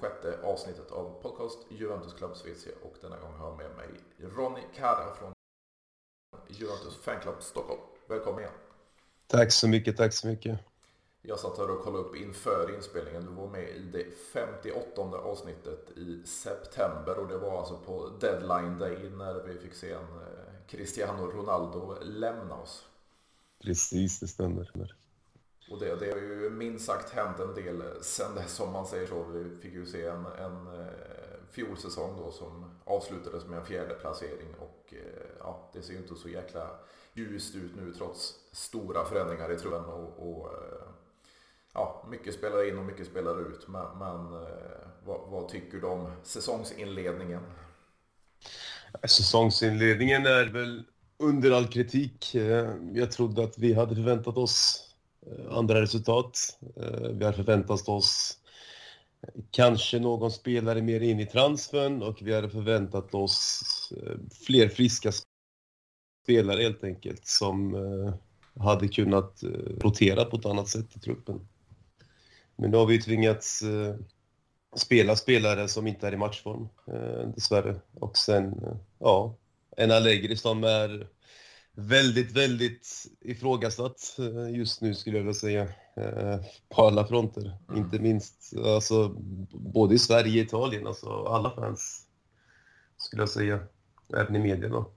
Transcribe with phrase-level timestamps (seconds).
[0.00, 3.88] 136 avsnittet av podcast Juventus Club Svezia och denna gång har jag med mig
[4.36, 5.32] Ronny Kara från
[6.48, 7.80] Juventus Fanclub Stockholm.
[8.08, 8.52] Välkommen igen.
[9.26, 10.60] Tack så mycket, tack så mycket.
[11.22, 13.26] Jag satt här och kollade upp inför inspelningen.
[13.26, 18.78] Du var med i det 58 avsnittet i september och det var alltså på deadline
[18.78, 22.84] day när vi fick se en eh, Cristiano Ronaldo lämna oss.
[23.62, 24.96] Precis, det stämmer.
[25.70, 29.06] Och det, det har ju minst sagt hänt en del sen dess om man säger
[29.06, 29.22] så.
[29.22, 30.86] Vi fick ju se en, en eh,
[31.50, 36.14] fjolsäsong då som avslutades med en fjärde placering och eh, ja, det ser ju inte
[36.14, 36.70] så jäkla
[37.12, 40.88] ljust ut nu trots stora förändringar i truppen och, och eh,
[41.74, 43.68] ja, mycket spelar in och mycket spelar ut.
[43.68, 44.30] Men, men
[45.04, 47.42] vad, vad, tycker du om säsongsinledningen?
[49.08, 50.84] Säsongsinledningen är väl
[51.18, 52.34] under all kritik.
[52.92, 54.87] Jag trodde att vi hade förväntat oss
[55.26, 56.58] Eh, andra resultat.
[56.76, 58.38] Eh, vi har förväntat oss
[59.50, 63.62] kanske någon spelare mer in i transfern och vi hade förväntat oss
[63.96, 64.14] eh,
[64.46, 65.12] fler friska
[66.22, 67.76] spelare helt enkelt som
[68.60, 69.42] hade kunnat
[69.80, 71.48] rotera på ett annat sätt i truppen.
[72.56, 73.62] Men nu har vi tvingats
[74.76, 76.68] spela spelare som inte är i matchform,
[77.34, 77.80] dessvärre.
[77.94, 78.60] Och sen,
[78.98, 79.36] ja,
[79.76, 81.08] en Allegri som är
[81.78, 85.62] väldigt, väldigt ifrågasatt eh, just nu skulle jag vilja säga.
[85.96, 87.58] Eh, på alla fronter.
[87.68, 87.82] Mm.
[87.82, 89.08] Inte minst alltså,
[89.52, 90.86] både i Sverige och Italien.
[90.86, 92.06] Alltså alla fans
[92.96, 93.60] skulle jag säga.
[94.16, 94.90] Även i media då.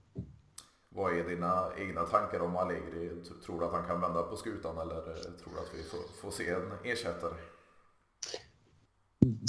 [0.90, 3.10] Vad är dina egna tankar om Allegri?
[3.46, 6.22] Tror du att han kan vända på skutan eller eh, tror du att vi får,
[6.22, 7.34] får se en ersättare?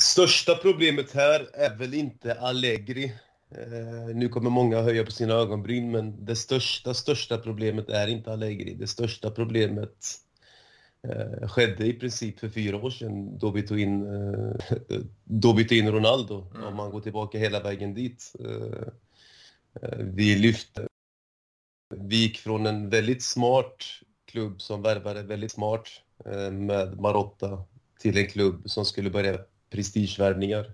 [0.00, 3.12] Största problemet här är väl inte Allegri.
[3.58, 8.32] Eh, nu kommer många höja på sina ögonbryn, men det största, största problemet är inte
[8.32, 8.74] Allegri.
[8.74, 10.06] Det största problemet
[11.08, 14.54] eh, skedde i princip för fyra år sedan då vi tog in, eh,
[15.24, 16.66] då vi tog in Ronaldo, mm.
[16.66, 18.32] om man går tillbaka hela vägen dit.
[19.98, 20.86] Vi lyfte.
[21.96, 23.84] Vi gick från en väldigt smart
[24.24, 25.88] klubb som värvade väldigt smart
[26.52, 27.64] med Marotta
[27.98, 29.38] till en klubb som skulle börja
[29.70, 30.72] prestigevärvningar.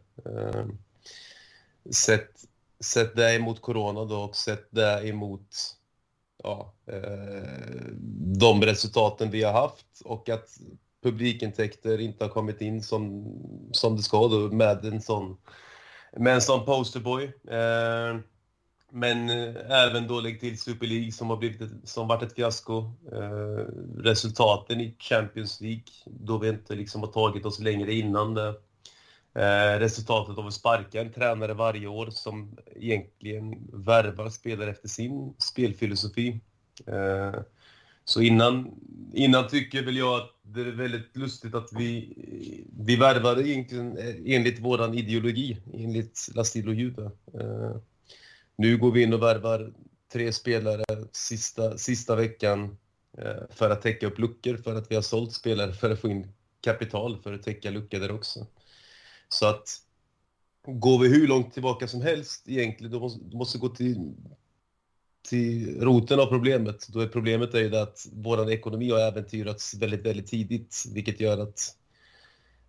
[1.91, 2.48] Sett
[2.85, 5.57] Sätt det emot corona då och sätt det emot
[6.43, 7.93] ja, eh,
[8.39, 10.49] de resultaten vi har haft och att
[11.03, 13.33] publikintäkter inte har kommit in som,
[13.73, 15.37] som det ska då med en sån,
[16.17, 17.25] med en sån posterboy.
[17.49, 18.21] Eh,
[18.91, 22.35] men eh, även då lägg till Super League som har blivit ett, som varit ett
[22.35, 22.79] fiasko.
[23.13, 23.65] Eh,
[23.97, 28.55] resultaten i Champions League, då vi inte liksom har tagit oss längre innan det.
[29.39, 35.35] Eh, resultatet av att sparka en tränare varje år som egentligen värvar spelare efter sin
[35.39, 36.41] spelfilosofi.
[36.87, 37.41] Eh,
[38.05, 38.71] så innan,
[39.13, 42.15] innan tycker väl jag att det är väldigt lustigt att vi,
[42.81, 47.11] vi värvade egentligen eh, enligt vår ideologi, enligt Lastilo Juve.
[47.35, 47.77] Eh,
[48.57, 49.73] nu går vi in och värvar
[50.13, 52.77] tre spelare sista, sista veckan
[53.19, 56.09] eh, för att täcka upp luckor, för att vi har sålt spelare för att få
[56.09, 58.47] in kapital för att täcka luckor där också.
[59.29, 59.83] Så att
[60.67, 64.15] går vi hur långt tillbaka som helst egentligen, då måste, då måste gå till,
[65.29, 66.89] till roten av problemet.
[66.89, 71.21] Då är problemet är ju det att vår ekonomi har äventyrats väldigt, väldigt tidigt, vilket
[71.21, 71.75] gör att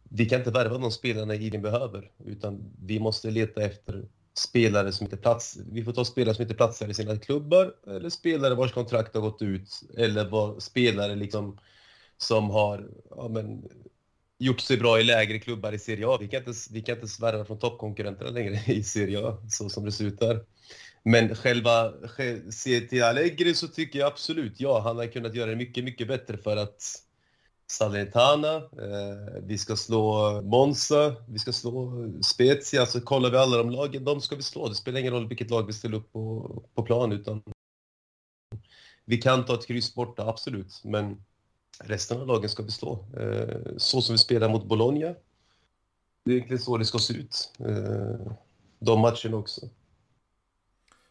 [0.09, 5.05] vi kan inte värva de spelarna Idin behöver, utan vi måste leta efter spelare som
[5.05, 5.57] inte plats.
[5.71, 9.21] Vi får ta spelare som inte platsar i sina klubbar eller spelare vars kontrakt har
[9.21, 11.57] gått ut eller var, spelare liksom
[12.17, 13.69] som har ja, men,
[14.39, 16.17] gjort sig bra i lägre klubbar i Serie A.
[16.21, 19.85] Vi kan inte, vi kan inte svärva från toppkonkurrenterna längre i Serie A, så som
[19.85, 20.45] det ser ut där.
[21.03, 21.93] Men själva,
[22.51, 26.07] se till Allegri så tycker jag absolut, ja, han har kunnat göra det mycket, mycket
[26.07, 26.81] bättre för att
[27.71, 33.69] Salernitana, eh, vi ska slå Monza, vi ska slå Spezia, så kollar vi alla de
[33.69, 34.67] lagen, de ska vi slå.
[34.67, 37.43] Det spelar ingen roll vilket lag vi ställer upp på, på plan, utan
[39.05, 41.23] vi kan ta ett kryss borta, absolut, men
[41.79, 43.05] resten av lagen ska bestå.
[43.17, 45.15] Eh, så som vi spelar mot Bologna.
[46.25, 47.53] Det är egentligen så det ska se ut.
[47.59, 48.31] Eh,
[48.79, 49.61] de matcherna också.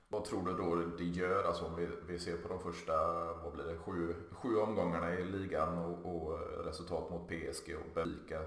[0.09, 2.93] Vad tror du då det gör, alltså om vi, vi ser på de första
[3.45, 8.41] vad blir det, sju, sju omgångarna i ligan och, och resultat mot PSG och Benfica.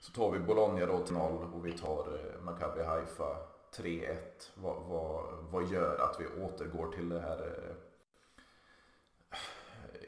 [0.00, 3.36] Så tar vi Bologna då till 0 och vi tar eh, Maccabi Haifa
[3.76, 4.16] 3-1.
[4.54, 7.72] Vad, vad, vad gör att vi återgår till det här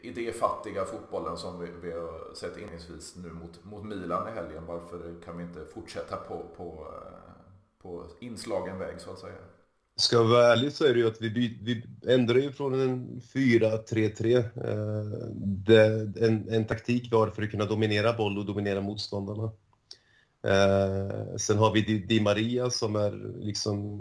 [0.04, 4.66] idéfattiga fotbollen som vi, vi har sett inledningsvis nu mot, mot Milan i helgen.
[4.66, 7.32] Varför kan vi inte fortsätta på, på, eh,
[7.82, 9.34] på inslagen väg så att säga?
[9.96, 13.20] Ska jag vara ärlig så är det ju att vi, vi ändrar ju från en
[13.20, 14.36] 4-3-3.
[15.68, 19.52] Eh, en, en taktik vi har för att kunna dominera boll och dominera motståndarna.
[20.44, 24.00] Eh, sen har vi Di, Di Maria som är liksom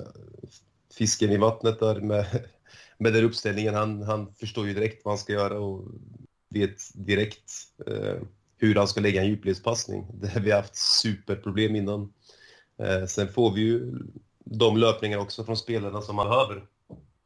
[0.00, 0.48] eh,
[0.94, 2.48] fisken i vattnet där med,
[2.98, 3.74] med den uppställningen.
[3.74, 5.84] Han, han förstår ju direkt vad han ska göra och
[6.50, 7.52] vet direkt
[7.86, 8.22] eh,
[8.56, 10.06] hur han ska lägga en djupledspassning.
[10.20, 12.12] Det har vi haft superproblem innan.
[12.78, 13.98] Eh, sen får vi ju
[14.44, 16.56] de löpningar också från spelarna som man behöver.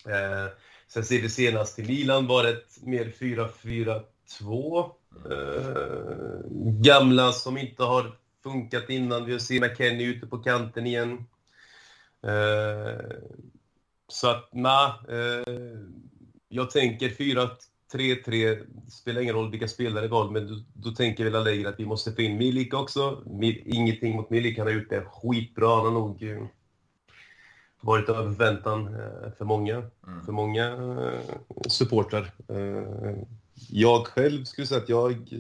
[0.07, 0.53] Eh,
[0.89, 4.91] sen ser vi senast i Milan var det ett mer 4-4-2.
[5.31, 6.41] Eh,
[6.83, 9.25] gamla som inte har funkat innan.
[9.25, 11.25] Vi ser McKennie ute på kanten igen.
[12.27, 13.17] Eh,
[14.13, 14.93] Eh, så att, nej.
[15.09, 15.79] Eh,
[16.49, 21.37] jag tänker 4-3-3, spelar ingen roll vilka spelare vi har, men då, då tänker väl
[21.37, 23.23] Allegri att vi måste få in Milik också.
[23.65, 25.77] Ingenting mot Milik, han har gjort det skitbra.
[25.77, 26.45] Han har nog eh,
[27.81, 30.25] varit över förväntan eh, för många, mm.
[30.25, 32.33] för många eh, supportrar.
[33.71, 35.33] Jag själv skulle säga att jag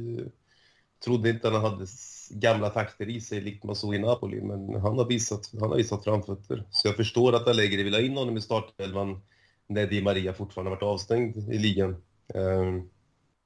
[1.05, 1.87] trodde inte han hade
[2.31, 5.77] gamla takter i sig, likt man såg i Napoli, men han har visat, han har
[5.77, 6.67] visat framfötter.
[6.71, 9.21] Så jag förstår att Allegri vill ha in honom i startelvan
[9.67, 11.97] när Di Maria fortfarande varit avstängd i ligan.
[12.35, 12.89] Ehm,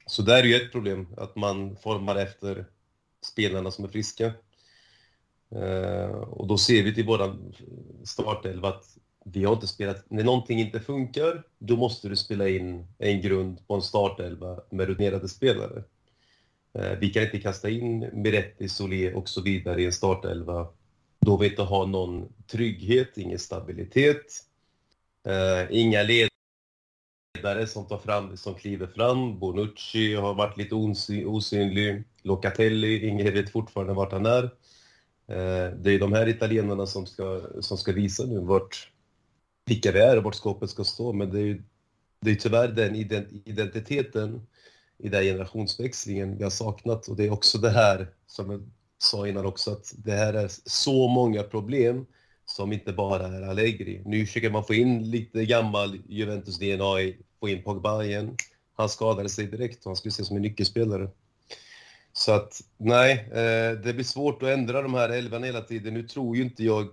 [0.06, 2.66] så där är ju ett problem, att man formar efter
[3.24, 4.32] spelarna som är friska.
[5.50, 7.54] Ehm, och då ser vi till våran
[8.04, 10.04] startelva att vi har inte spelat...
[10.10, 14.86] När någonting inte funkar, då måste du spela in en grund på en startelva med
[14.86, 15.84] rutinerade spelare.
[16.78, 20.68] Eh, vi kan inte kasta in Miretti, Solé och så vidare i en startelva
[21.20, 24.26] då vi inte har någon trygghet, ingen stabilitet,
[25.26, 26.30] eh, inga ledare
[27.36, 29.38] ledare som tar fram, som kliver fram.
[29.38, 30.74] Bonucci har varit lite
[31.26, 32.04] osynlig.
[32.22, 34.44] Locatelli, ingen vet fortfarande vart han är.
[35.28, 38.92] Eh, det är de här italienarna som ska, som ska visa nu vart,
[39.66, 41.12] vilka vi är och vart skåpet ska stå.
[41.12, 41.62] Men det är,
[42.20, 42.94] det är tyvärr den
[43.44, 44.46] identiteten
[44.98, 47.08] i den generationsväxlingen vi har saknat.
[47.08, 50.50] Och det är också det här, som jag sa innan också, att det här är
[50.64, 52.06] så många problem
[52.44, 54.02] som inte bara är Allegri.
[54.04, 58.36] Nu försöker man få in lite gammal Juventus-DNA i få in Pogba igen.
[58.76, 61.08] Han skadade sig direkt och han skulle ses som en nyckelspelare.
[62.12, 65.94] Så att nej, eh, det blir svårt att ändra de här elvan hela tiden.
[65.94, 66.88] Nu tror ju inte jag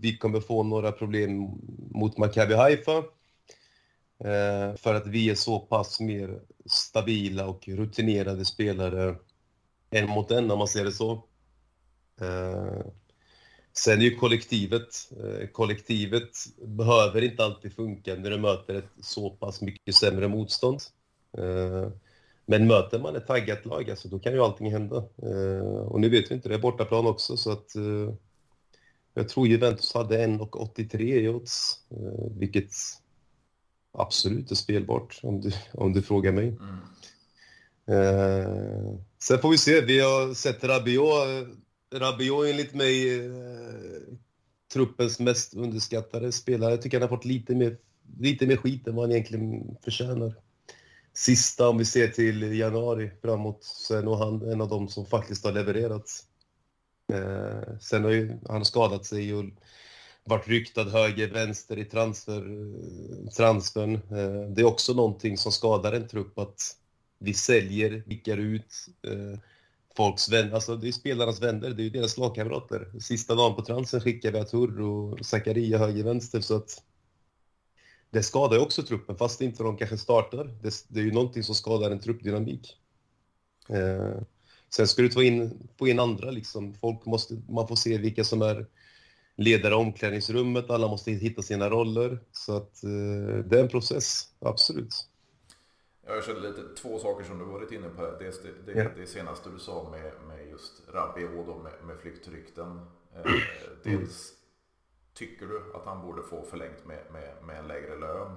[0.00, 1.50] vi kommer få några problem
[1.90, 2.96] mot Maccabi Haifa.
[4.24, 9.16] Eh, för att vi är så pass mer stabila och rutinerade spelare
[9.90, 11.12] en mot en, om man ser det så.
[12.20, 12.86] Eh,
[13.72, 16.30] sen är ju kollektivet, eh, kollektivet
[16.66, 20.80] behöver inte alltid funka när du möter ett så pass mycket sämre motstånd.
[21.38, 21.88] Eh,
[22.46, 24.96] men möter man ett taggat lag, alltså, då kan ju allting hända.
[25.86, 27.72] Och nu vet vi inte, det är bortaplan också, så att
[29.14, 31.78] jag tror Juventus hade 1,83 i odds,
[32.38, 32.70] vilket
[33.92, 36.48] absolut är spelbart om du, om du frågar mig.
[36.48, 36.78] Mm.
[39.22, 41.48] sen får vi se, vi har sett Rabiot
[41.94, 43.32] Rabiot enligt mig eh,
[44.72, 46.70] truppens mest underskattade spelare.
[46.70, 47.76] Jag tycker han har fått lite mer,
[48.18, 50.34] lite mer skit än vad han egentligen förtjänar.
[51.14, 55.06] Sista, om vi ser till januari framåt, så är nog han en av dem som
[55.06, 56.24] faktiskt har levererat.
[57.12, 59.44] Eh, sen har ju han skadat sig och
[60.28, 62.44] varit ryktad höger, vänster i transfer,
[63.36, 63.94] transfern.
[63.94, 66.76] Eh, det är också någonting som skadar en trupp att
[67.18, 68.74] vi säljer, vickar ut.
[69.02, 69.38] Eh,
[69.96, 72.92] folks vänner, alltså det är spelarnas vänner, det är ju deras lagkamrater.
[73.00, 76.82] Sista dagen på transen skickar vi Atur och Zakaria höger-vänster så att
[78.10, 80.44] det skadar ju också truppen, fast inte de kanske startar.
[80.62, 82.76] Det, det är ju någonting som skadar en truppdynamik.
[83.68, 84.20] Eh,
[84.70, 86.74] sen ska du få in, få in andra liksom.
[86.74, 88.66] Folk måste, man får se vilka som är
[89.38, 92.18] ledare i omklädningsrummet, alla måste hitta sina roller.
[92.32, 95.08] Så att eh, det är en process, absolut.
[96.06, 98.02] Jag kände lite två saker som du varit inne på.
[98.18, 98.92] Dels det, det, yeah.
[98.96, 102.80] det senaste du sa med, med just Rabiot då med, med flyktrykten.
[103.14, 103.40] Eh, mm.
[103.82, 104.32] dels
[105.14, 108.36] tycker du att han borde få förlängt med, med, med en lägre lön.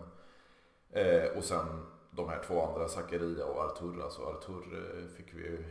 [0.92, 1.66] Eh, och sen
[2.12, 4.04] de här två andra, Zakaria och Artur.
[4.04, 5.64] Alltså Artur eh, fick vi ju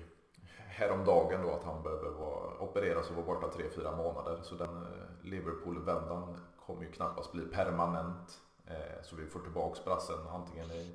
[0.71, 4.39] häromdagen då att han behöver vara, opereras och vara borta tre fyra månader.
[4.43, 6.37] Så den eh, Liverpool-vändan
[6.67, 8.41] kommer ju knappast bli permanent.
[8.67, 10.95] Eh, så vi får tillbaks brassen antingen i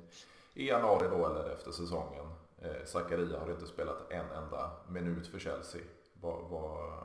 [0.56, 2.26] i januari då eller efter säsongen.
[2.58, 5.80] Eh, Zakaria har inte spelat en enda minut för Chelsea.
[6.20, 7.02] Vad, vad,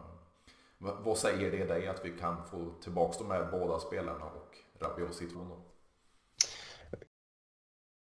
[1.03, 5.15] vad säger det dig att vi kan få tillbaka de här båda spelarna och Rabiot
[5.15, 5.63] situation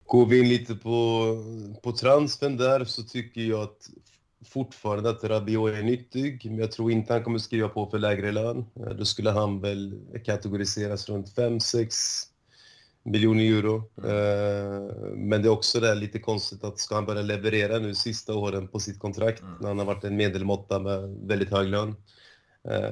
[0.05, 1.25] Går vi in lite på,
[1.83, 3.89] på transfen där så tycker jag att
[4.47, 8.31] fortfarande att Rabiot är nyttig, men jag tror inte han kommer skriva på för lägre
[8.31, 8.65] lön.
[8.75, 11.89] Eh, då skulle han väl kategoriseras runt 5-6
[13.03, 13.83] miljoner euro.
[14.03, 15.29] Mm.
[15.29, 18.67] Men det är också det lite konstigt att ska han börja leverera nu sista åren
[18.67, 19.53] på sitt kontrakt mm.
[19.61, 21.95] när han har varit en medelmåtta med väldigt hög lön.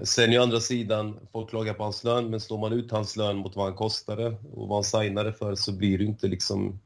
[0.03, 3.37] Sen å andra sidan, folk klagar på hans lön, men slår man ut hans lön
[3.37, 6.79] mot vad han kostade och vad han signade för så blir det inte liksom...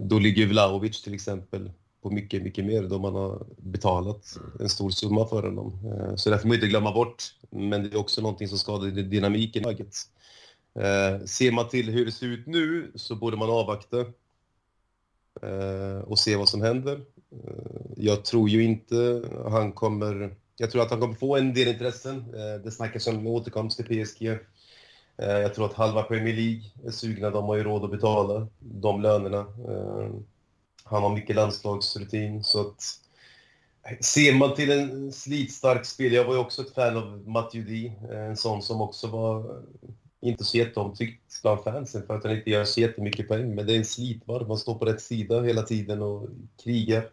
[0.00, 1.70] Då ligger Vlahovic till exempel
[2.06, 5.78] på mycket, mycket mer då man har betalat en stor summa för honom.
[6.16, 7.24] Så det får man inte glömma bort.
[7.50, 9.96] Men det är också någonting som skadar dynamiken i laget.
[10.74, 14.00] Eh, ser man till hur det ser ut nu så borde man avvakta
[15.42, 17.00] eh, och se vad som händer.
[17.30, 20.36] Eh, jag tror ju inte han kommer...
[20.56, 22.16] Jag tror att han kommer få en del intressen.
[22.16, 24.26] Eh, det snackas om återkomst till PSG.
[24.26, 24.38] Eh,
[25.18, 27.30] jag tror att halva Premier League är sugna.
[27.30, 29.46] De har ju råd att betala de lönerna.
[30.88, 32.44] Han har mycket landslagsrutin.
[32.44, 32.82] Så att,
[34.00, 38.36] ser man till en slitstark spelare, jag var ju också ett fan av Matuidi, en
[38.36, 42.64] sån som också var eh, inte så jätteomtyckt bland fansen för att han inte gör
[42.64, 43.54] så jättemycket poäng.
[43.54, 44.48] Men det är en slitvarv.
[44.48, 46.28] Man står på rätt sida hela tiden och
[46.64, 47.08] krigar.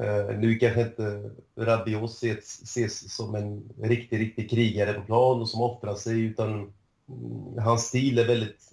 [0.00, 5.48] Uh, nu kanske inte Rabiot ses, ses som en riktig, riktig krigare på plan och
[5.48, 8.72] som offrar sig, utan mm, hans stil är väldigt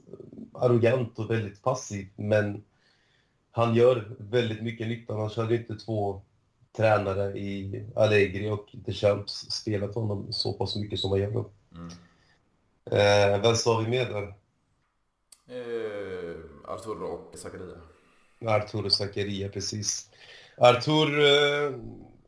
[0.53, 2.07] arrogant och väldigt passiv.
[2.15, 2.63] Men
[3.51, 5.13] han gör väldigt mycket nytta.
[5.13, 6.21] Annars hade inte två
[6.77, 11.45] tränare i Allegri och Deschamps spelat honom så pass mycket som han gör.
[11.75, 11.89] Mm.
[12.85, 14.33] Eh, vem sa vi mer där?
[15.47, 16.35] Eh,
[16.67, 17.77] Arturo och Zakaria.
[18.45, 20.09] Arturo och Zakaria, precis.
[20.57, 21.73] Artur eh,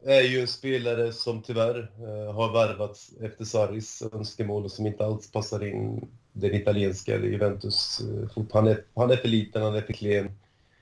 [0.03, 5.05] är ju en spelare som tyvärr eh, har värvats efter Sarris önskemål och som inte
[5.05, 8.01] alls passar in den italienska Juventus
[8.37, 10.30] eh, han är, han är för liten, han är för klen.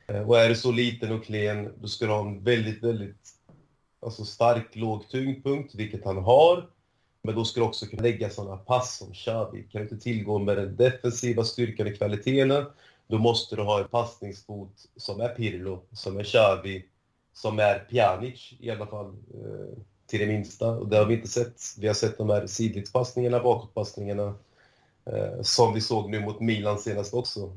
[0.09, 3.29] Eh, och är du så liten och klen, då ska du ha en väldigt, väldigt
[3.99, 6.69] alltså stark låg tyngdpunkt, vilket han har.
[7.21, 9.63] Men då ska du också kunna lägga sådana pass som Xavi.
[9.63, 12.65] Kan du inte tillgå med den defensiva styrkan i kvaliteterna,
[13.07, 16.85] då måste du ha en passningsfot som är Pirlo, som är Xavi,
[17.33, 20.69] som är Pjanic i alla fall, eh, till det minsta.
[20.69, 21.61] Och det har vi inte sett.
[21.77, 24.35] Vi har sett de här sidledspassningarna, bakåtpassningarna,
[25.05, 27.51] eh, som vi såg nu mot Milan senast också.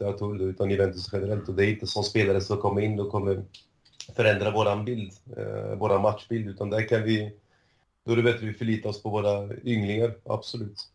[0.00, 1.48] Eh, inte utan Juventus generellt.
[1.48, 3.44] Och det är inte som spelare som kommer in och kommer
[4.16, 5.12] förändra våran bild,
[5.76, 7.32] våran matchbild, utan där kan vi
[8.08, 10.88] då är det bättre att vi förlitar oss på våra ynglingar, absolut.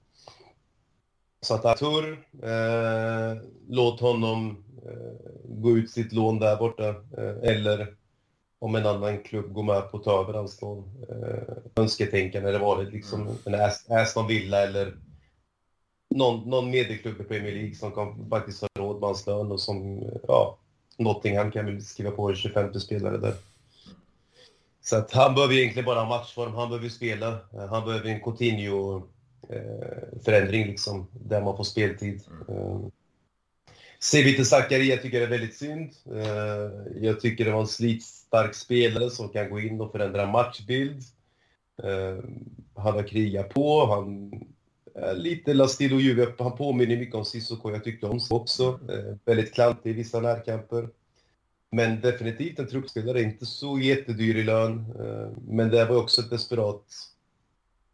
[1.41, 6.87] Så att Artur, eh, låt honom eh, gå ut sitt lån där borta.
[7.17, 7.95] Eh, eller
[8.59, 11.05] om en annan klubb går med på att ta över hans lån.
[11.09, 13.35] Eh, önsketänkande, det var det liksom mm.
[13.89, 14.97] en Aston Villa eller
[16.15, 18.63] någon, någon medieklubb i Premier League som kan faktiskt
[19.05, 20.57] ha råd med hans lön och som, ja,
[20.97, 23.33] Nottingham kan väl skriva på en 25 spelare där.
[24.83, 27.27] Så att han behöver egentligen bara matchform, han behöver spela.
[27.27, 32.23] Eh, han behöver en Coutinho-förändring eh, liksom, där man får speltid.
[32.47, 32.91] Mm.
[34.13, 35.91] Eh, vi till Zakaria tycker jag det är väldigt synd.
[37.01, 41.03] Jag tycker det var en slitstark spelare som kan gå in och förändra matchbild.
[42.75, 44.31] Han har krigat på, han
[44.95, 48.79] Eh, lite Lastido Juve, han påminner mycket om Sissoko, jag tyckte om också.
[48.89, 50.89] Eh, väldigt klantig i vissa närkamper.
[51.71, 54.85] Men definitivt en truppspelare, inte så jättedyr i lön.
[54.99, 56.83] Eh, men det var också ett desperat,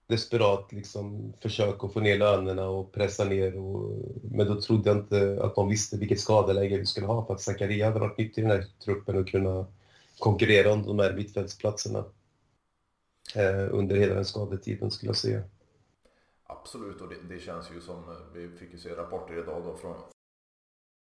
[0.08, 3.58] desperat liksom försök att få ner lönerna och pressa ner.
[3.58, 3.98] Och,
[4.32, 7.42] men då trodde jag inte att de visste vilket skadeläge vi skulle ha för att
[7.42, 9.66] Zakaria hade varit nyttig i den här truppen och kunna
[10.20, 12.06] konkurrera om de här mittfältsplatserna
[13.36, 15.44] eh, under hela den skadetiden skulle jag säga.
[16.50, 19.76] Absolut, och det, det, känns ju som, eh, vi fick ju se rapporter idag då
[19.76, 19.96] från,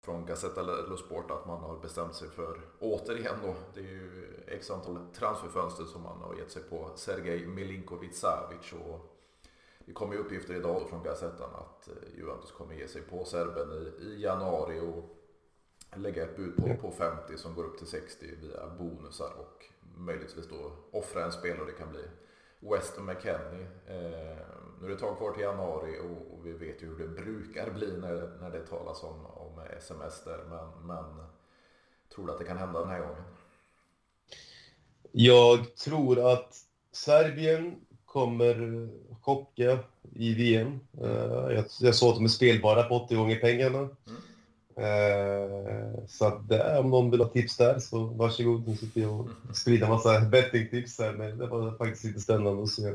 [0.04, 4.26] från Gazzetta dello Sport att man har bestämt sig för, återigen då, det är ju
[4.47, 9.16] x antal transferfönster som man har gett sig på Sergej Milinkovic Savic och
[9.78, 13.73] det kommer ju uppgifter idag från Gazettan att eh, Juventus kommer ge sig på serben
[13.73, 15.16] i, i januari och
[15.97, 19.64] lägga ett bud på, på 50 som går upp till 60 via bonusar och
[19.97, 22.04] möjligtvis då offra en spelare det kan bli
[22.61, 23.66] Weston McKennie.
[23.87, 26.99] Eh, nu är det ett tag kvar till januari och, och, vi vet ju hur
[26.99, 30.38] det brukar bli när, när det talas om, om sms där.
[30.49, 31.04] Men, men
[32.14, 33.22] tror du att det kan hända den här gången?
[35.12, 36.56] Jag tror att
[36.92, 38.88] Serbien kommer
[39.20, 39.78] chocka
[40.12, 40.80] i VM.
[41.00, 43.78] Eh, jag, jag såg att de är spelbara på 80 gånger pengarna.
[43.78, 44.20] Mm.
[44.78, 48.68] Uh, så att det, om någon vill ha tips där så varsågod.
[48.68, 51.12] Nu sitter jag och sprider massa bettingtips här.
[51.12, 52.94] Men det var faktiskt lite spännande att se.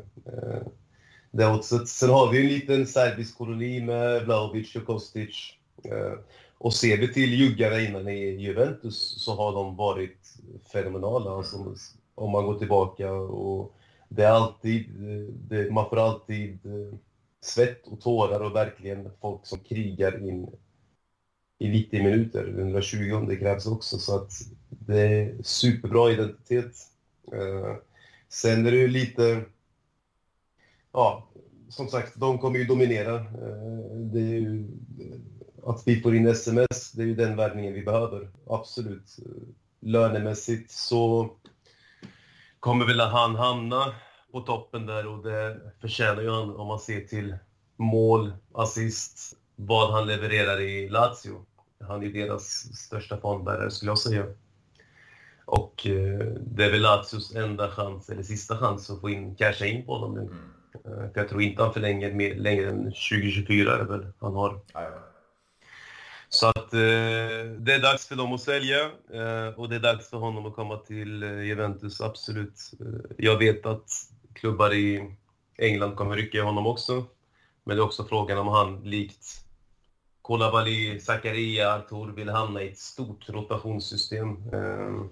[1.36, 1.88] Det oddset.
[1.88, 5.54] Sen har vi en liten serbisk koloni med Vlahovic och Kostic.
[5.84, 6.13] Eh,
[6.58, 10.38] och ser vi till juggarna innan i Juventus så har de varit
[10.72, 11.32] fenomenala.
[11.32, 11.75] Alltså,
[12.15, 13.75] om man går tillbaka och
[14.10, 16.98] det är alltid, eh, det, man får alltid eh,
[17.42, 20.50] svett och tårar och verkligen folk som krigar in
[21.60, 22.48] i 90 minuter.
[22.48, 24.32] 120 om det krävs också, så att
[24.70, 26.75] det är superbra identitet.
[28.30, 29.46] Sen är det ju lite...
[30.96, 31.28] Ja,
[31.70, 33.16] som sagt, de kommer ju dominera.
[33.16, 34.68] Eh, det är ju,
[35.00, 38.30] eh, att vi får in sms, det är ju den värvningen vi behöver.
[38.48, 39.18] Absolut.
[39.25, 39.32] Eh,
[39.80, 41.30] lönemässigt så
[42.60, 43.94] kommer väl han hamna
[44.32, 47.36] på toppen där och det förtjänar ju han om man ser till
[47.75, 51.46] mål, assist, vad han levererar i Lazio.
[51.80, 52.44] Han är deras
[52.75, 54.25] största fondbärare skulle jag säga.
[55.46, 55.82] Och
[56.42, 59.94] det är väl Lazios enda chans, eller sista chans, att få in, casha in på
[59.94, 60.22] honom nu.
[60.22, 60.55] Mm.
[60.86, 64.60] Eh, jag tror inte han förlänger mer, längre än 2024 är det väl han har.
[66.29, 66.79] Så att eh,
[67.58, 68.82] det är dags för dem att sälja
[69.13, 72.72] eh, och det är dags för honom att komma till eh, Juventus, absolut.
[72.79, 73.89] Eh, jag vet att
[74.34, 75.15] klubbar i
[75.58, 77.05] England kommer rycka i honom också.
[77.63, 79.46] Men det är också frågan om han likt
[80.22, 84.29] Kolabali, Zakaria, Artur vill hamna i ett stort rotationssystem.
[84.53, 85.05] Eh,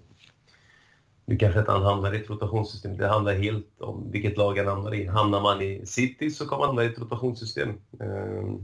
[1.26, 4.68] nu kanske inte han hamnar i ett rotationssystem, det handlar helt om vilket lag han
[4.68, 5.06] hamnar i.
[5.06, 7.70] Hamnar man i City så kommer han hamna i ett rotationssystem.
[8.00, 8.56] Eh,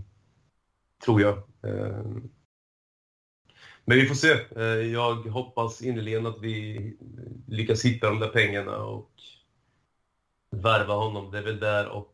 [1.06, 1.38] tror jag.
[1.64, 2.06] Eh,
[3.86, 4.32] men vi får se.
[4.56, 6.98] Eh, jag hoppas innerligen att vi
[7.48, 9.12] lyckas hitta de där pengarna och
[10.52, 11.32] värva honom.
[11.32, 12.14] Det är väl där och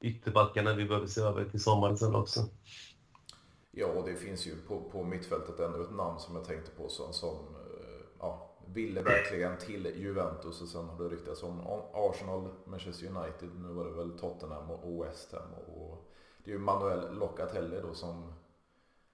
[0.00, 2.48] ytterbackarna vi behöver se över till sommaren sen också.
[3.70, 6.88] Ja, och det finns ju på, på mittfältet ännu ett namn som jag tänkte på
[6.88, 11.60] som, som eh, ja, ville verkligen till Juventus och sen har det ryktats om
[11.92, 15.52] Arsenal, Manchester United, nu var det väl Tottenham och West Ham.
[15.66, 16.10] Och
[16.44, 18.32] det är ju Manuel Locatelli då som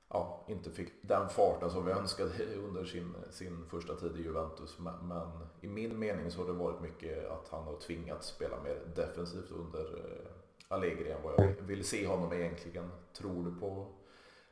[0.08, 2.30] ja, inte fick den farten som vi önskade
[2.68, 4.78] under sin, sin första tid i Juventus.
[4.78, 5.28] Men, men,
[5.60, 9.50] i min mening så har det varit mycket att han har tvingats spela mer defensivt
[9.50, 10.30] under eh,
[10.68, 12.90] Allegri än vad jag vill se honom egentligen.
[13.12, 13.86] Tror du på,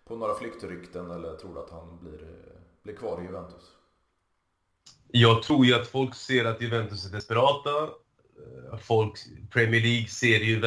[0.04, 3.77] på några flyktrykten eller tror du att han blir, eh, blir kvar i Juventus?
[5.10, 7.82] Jag tror ju att folk ser att Juventus är desperata.
[7.82, 9.18] Eh, folk,
[9.50, 10.60] Premier League ser ju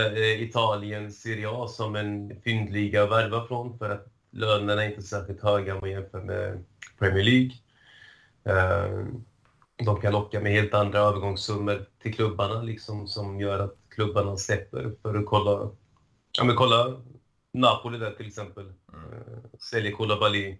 [0.43, 5.43] Italien, Serie A som en fyndliga att värva från för att lönerna är inte särskilt
[5.43, 6.63] höga om man jämför med
[6.99, 7.51] Premier League.
[8.43, 9.06] Eh,
[9.86, 14.91] de kan locka med helt andra övergångssummor till klubbarna liksom, som gör att klubbarna släpper
[15.01, 15.69] för att kolla,
[16.38, 17.01] ja, men kolla
[17.54, 18.63] Napoli där till exempel.
[18.63, 19.13] Mm.
[19.13, 20.58] Eh, säljer Koulibaly.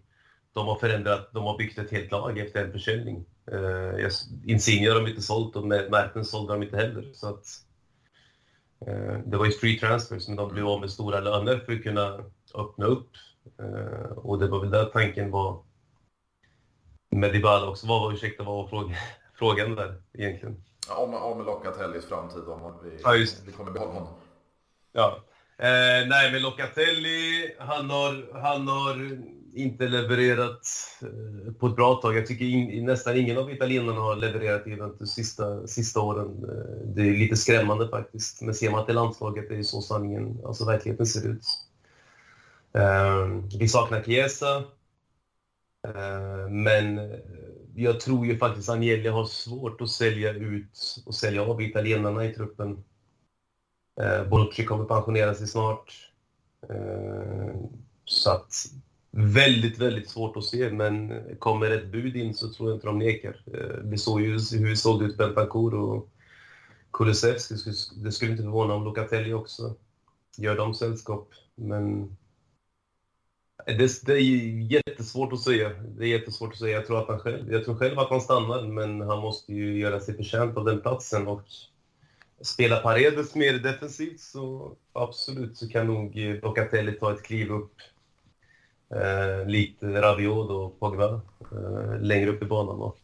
[0.53, 3.25] De har förändrat, de har byggt ett helt lag efter en försäljning.
[3.51, 4.09] Uh,
[4.45, 7.11] Insigne har de inte sålt och Mertens sålde de inte heller.
[7.13, 7.45] Så att,
[8.87, 11.83] uh, det var ju free transfers, men de blev av med stora löner för att
[11.83, 13.09] kunna öppna upp
[13.59, 15.63] Eh, och det var väl där tanken var
[17.09, 17.87] med Dybala också.
[17.87, 18.95] Vad var, ursäkta, vad var frågan,
[19.33, 20.63] frågan där egentligen?
[20.97, 23.11] om, om Locatellis framtid, om vi, ja,
[23.45, 24.13] vi kommer behålla honom.
[24.91, 25.19] Ja.
[25.57, 29.21] Eh, nej, men Locatelli, han har, han har
[29.53, 30.67] inte levererat
[31.01, 32.17] eh, på ett bra tag.
[32.17, 36.27] Jag tycker in, nästan ingen av italienarna har levererat i Juventus sista, sista åren.
[36.27, 38.41] Eh, det är lite skrämmande faktiskt.
[38.41, 41.45] Men ser man till landslaget, det är ju så sanningen, alltså verkligheten ser ut.
[42.73, 43.27] Eh,
[43.59, 44.63] vi saknar Chiesa.
[46.49, 46.99] Men
[47.75, 52.25] jag tror ju faktiskt att Agnelli har svårt att sälja ut och sälja av italienarna
[52.25, 52.83] i truppen.
[54.01, 56.11] Ehm, Bonucci kommer pensionera sig snart.
[58.05, 58.53] Så att
[59.12, 63.00] väldigt, väldigt svårt att se, men kommer ett bud in så tror jag inte de
[63.00, 63.43] nekar.
[63.54, 66.10] Eh, vi såg ju hur det såg ut Bentancur och
[66.91, 67.56] Kulusevski.
[67.95, 69.76] Det skulle inte förvåna om Locatelli också
[70.38, 71.30] gör dem sällskap.
[71.56, 72.17] Men
[73.65, 75.69] det, det, är jättesvårt att säga.
[75.69, 76.76] Det är jättesvårt att säga.
[76.76, 79.80] Jag tror, att han själv, jag tror själv att han stannar, men han måste ju
[79.80, 81.28] göra sig förtjänt av den platsen.
[81.28, 81.43] Och
[82.41, 87.74] spela Paredes mer defensivt så absolut så kan nog Locatelli ta ett kliv upp.
[88.95, 92.80] Eh, likt Rabiot och Pogba eh, längre upp i banan.
[92.80, 92.95] Då.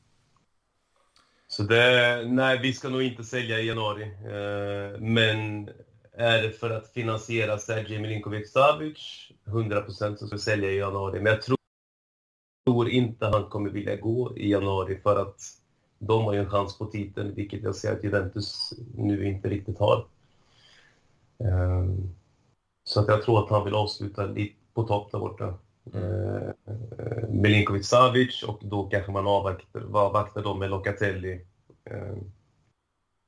[1.47, 4.03] Så det, nej, vi ska nog inte sälja i januari.
[4.03, 5.69] Eh, men
[6.11, 11.19] är det för att finansiera Sergej Milinkovic-Savic 100% som ska vi sälja i januari.
[11.19, 11.57] Men jag tror,
[12.65, 15.41] tror inte han kommer vilja gå i januari för att
[15.99, 19.79] de har ju en chans på titeln, vilket jag ser att Juventus nu inte riktigt
[19.79, 20.05] har.
[21.37, 21.85] Eh,
[22.83, 25.57] så att jag tror att han vill avsluta lite på topp där borta
[25.93, 31.41] eh, Milinkovic Savic och då kanske man avvaktar, avvaktar dem med Locatelli.
[31.89, 32.17] Eh,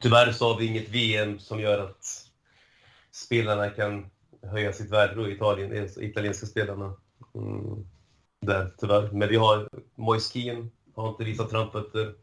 [0.03, 2.05] tyvärr så har vi inget VM som gör att
[3.11, 4.09] spelarna kan
[4.41, 6.93] höja sitt värde då, Italien, italienska spelarna.
[7.35, 7.85] Mm,
[8.41, 9.11] där tyvärr.
[9.11, 12.13] Men vi har Moiskin, har inte visat framfötter.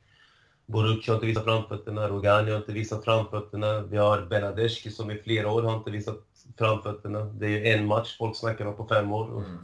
[0.66, 3.80] Borucci har inte visat framfötterna, Rogani har inte visat framfötterna.
[3.80, 6.18] Vi har Benadeschi som i flera år har inte visat
[6.58, 7.24] framfötterna.
[7.24, 9.28] Det är ju en match folk snackar om på fem år.
[9.28, 9.58] Mm.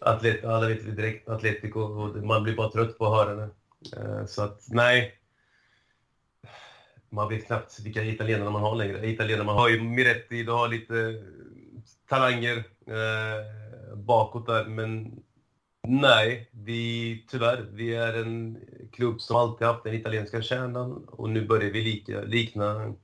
[0.00, 3.50] Atlet, alla vet vi direkt Atletico och man blir bara trött på att höra det.
[3.96, 5.16] Eh, så att nej.
[7.10, 9.10] Man vet knappt vilka italienare man har längre.
[9.10, 11.14] Italienare man har ju Miretti, du har lite eh,
[12.08, 15.22] talanger eh, bakåt där, men
[15.88, 18.58] nej, vi tyvärr, vi är en
[18.92, 22.94] klubb som alltid haft den italienska kärnan och nu börjar vi lika, likna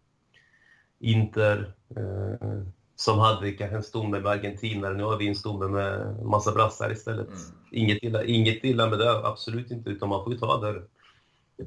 [0.98, 2.62] Inter, eh,
[2.96, 4.94] som hade kanske en stomme med argentinare.
[4.94, 7.28] Nu har vi en stomme med massa brassar istället.
[7.28, 7.40] Mm.
[7.70, 10.82] Inget, illa, inget illa med det, absolut inte, utan man får ju ta det.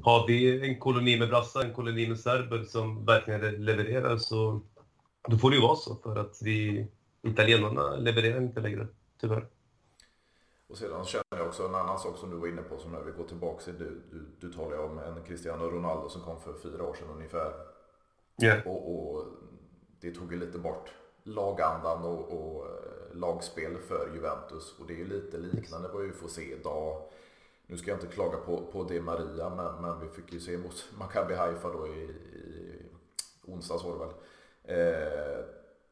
[0.02, 4.60] Har vi en koloni med brassar, en koloni med serber som verkligen levererar så
[5.28, 6.86] då får det ju vara så för att vi
[7.22, 8.86] italienarna levererar inte längre,
[9.20, 9.46] tyvärr.
[10.68, 13.00] Och sedan känner jag också en annan sak som du var inne på som när
[13.00, 16.54] vi går tillbaka till, du, du, du talar om en Cristiano Ronaldo som kom för
[16.62, 17.52] fyra år sedan ungefär.
[18.42, 18.66] Yeah.
[18.66, 19.26] Och, och
[20.00, 20.90] det tog ju lite bort
[21.30, 24.74] lagandan och, och eh, lagspel för Juventus.
[24.78, 27.02] Och det är ju lite liknande vad vi får se idag.
[27.66, 30.58] Nu ska jag inte klaga på, på det Maria, men, men vi fick ju se
[30.58, 32.82] mot Maccabi Haifa då i, i
[33.46, 34.14] onsdags var det väl.
[34.64, 35.44] Eh,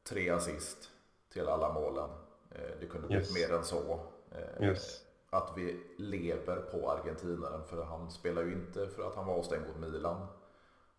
[0.05, 0.91] tre assist
[1.33, 2.11] till alla målen.
[2.51, 3.49] Eh, det kunde blivit yes.
[3.49, 4.01] mer än så.
[4.31, 5.05] Eh, yes.
[5.31, 9.67] Att vi lever på argentinaren, för han spelar ju inte för att han var avstängd
[9.67, 10.27] mot Milan.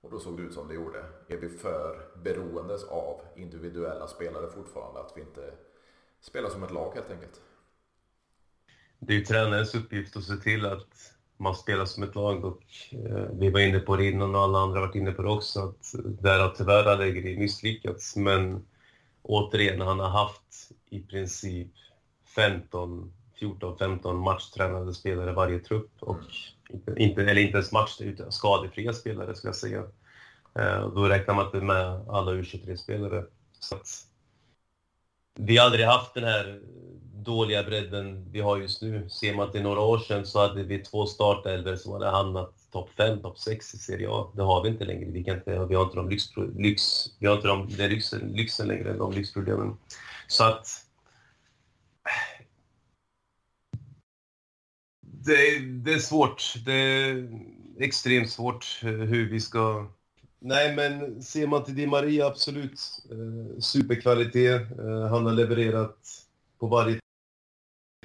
[0.02, 1.06] Och då såg det ut som det gjorde.
[1.28, 5.00] Är vi för beroendes av individuella spelare fortfarande?
[5.00, 5.54] Att vi inte
[6.22, 7.42] spelar som ett lag helt enkelt?
[9.00, 12.64] Det är ju tränarens uppgift att se till att man spelar som ett lag och
[12.92, 15.30] eh, vi var inne på det innan och alla andra har varit inne på det
[15.30, 18.66] också att där har tyvärr Allegri misslyckats men
[19.22, 21.72] återigen, han har haft i princip
[22.36, 26.20] 15, 14-15 matchtränade spelare varje trupp och
[26.98, 29.84] inte, eller inte ens match, utan skadefria spelare skulle jag säga.
[30.60, 33.26] Eh, då räknar man inte med alla U23-spelare.
[33.60, 33.88] Så att,
[35.36, 36.60] vi har aldrig haft den här
[37.14, 39.10] dåliga bredden vi har just nu.
[39.10, 42.90] Ser man till några år sedan så hade vi två startelver som hade hamnat topp
[42.98, 44.32] 5, topp 6 i Serie A.
[44.36, 45.12] Det har vi inte längre.
[45.12, 46.24] Vi, kan inte, vi har inte de lyx,
[46.58, 49.78] lyx vi har inte de, lyxen, lyxen längre, de lyxproblemen.
[50.28, 50.68] Så att
[55.26, 56.54] det, det, är svårt.
[56.66, 57.30] Det är
[57.80, 59.88] extremt svårt eh, hur vi ska...
[60.40, 62.80] Nej, men ser man till Di Maria, absolut.
[63.12, 64.62] Eh, superkvalitet.
[64.80, 65.98] Eh, han har levererat
[66.60, 67.00] på varje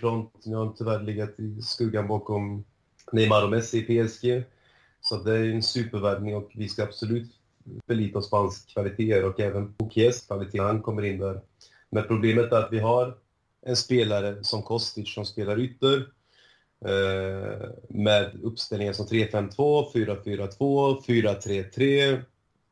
[0.01, 0.33] front.
[0.45, 2.65] Nu har han tyvärr legat i skuggan bakom
[3.13, 4.45] Neymar och Messi i PSG.
[5.01, 7.31] Så det är en supervärvning och vi ska absolut
[7.87, 11.41] förlita oss på hans kvaliteter och även på Kies kvalitet när han kommer in där.
[11.91, 13.17] Men problemet är att vi har
[13.63, 16.09] en spelare som Kostic som spelar ytter
[16.85, 22.23] Eh, med uppställningar som 3-5-2, 4-4-2, 4-3-3.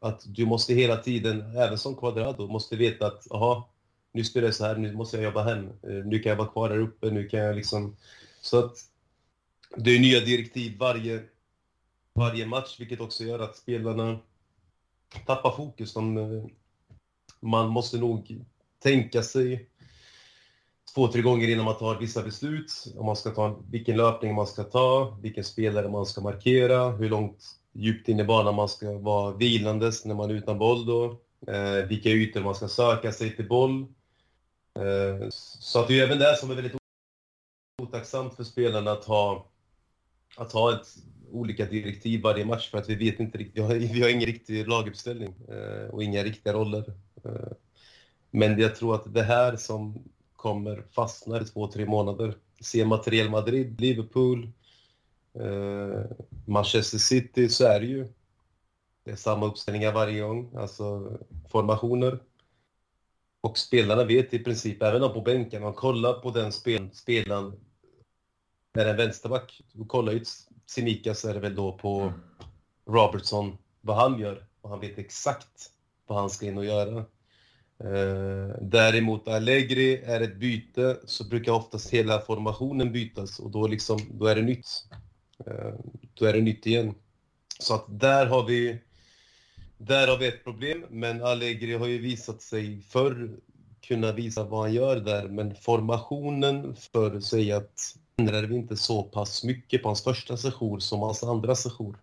[0.00, 3.68] Att du måste hela tiden, även som Quadrado, måste veta att aha,
[4.12, 5.66] nu spelar jag så här, nu måste jag jobba hem.
[5.66, 7.96] Eh, nu kan jag vara kvar där uppe, nu kan jag liksom...
[8.40, 8.76] Så att
[9.76, 11.22] det är nya direktiv varje,
[12.14, 14.18] varje match, vilket också gör att spelarna
[15.26, 15.94] tappar fokus.
[15.94, 16.44] De, eh,
[17.40, 18.44] man måste nog
[18.82, 19.68] tänka sig
[20.94, 22.94] två, tre gånger innan man tar vissa beslut.
[22.96, 27.08] Om man ska ta vilken löpning man ska ta, vilken spelare man ska markera, hur
[27.08, 31.20] långt djupt in i banan man ska vara vilandes när man är utan boll då.
[31.46, 33.80] Eh, vilka ytor man ska söka sig till boll.
[34.78, 36.76] Eh, så att det är även det som är väldigt
[37.82, 39.46] otacksamt för spelarna att ha,
[40.36, 40.86] att ha ett,
[41.32, 44.26] olika direktiv varje match för att vi vet inte riktigt, vi har, vi har ingen
[44.26, 46.84] riktig laguppställning eh, och inga riktiga roller.
[47.24, 47.52] Eh,
[48.30, 50.04] men jag tror att det här som
[50.42, 52.36] kommer fastna i två, tre månader.
[52.60, 54.50] Ser man till Real Madrid, Liverpool,
[55.34, 56.04] eh,
[56.46, 58.08] Manchester City så är det ju
[59.04, 62.18] det är samma uppställningar varje gång, alltså formationer.
[63.40, 67.52] Och spelarna vet i princip, även de på bänken, man kollar på den spel, spelaren,
[68.74, 70.24] är en vänsterback, du kollar ju
[70.66, 72.12] Simika så är det väl då på
[72.86, 74.46] Robertson, vad han gör.
[74.60, 75.70] Och han vet exakt
[76.06, 77.04] vad han ska in och göra.
[77.84, 84.00] Eh, däremot Allegri är ett byte så brukar oftast hela formationen bytas och då, liksom,
[84.10, 84.68] då är det nytt.
[85.46, 85.74] Eh,
[86.14, 86.94] då är det nytt igen.
[87.58, 88.78] Så att där har vi
[89.78, 93.30] där har vi ett problem, men Allegri har ju visat sig förr
[93.80, 99.02] kunna visa vad han gör där, men formationen för säger att ändrar vi inte så
[99.02, 101.96] pass mycket på hans första session som hans andra session.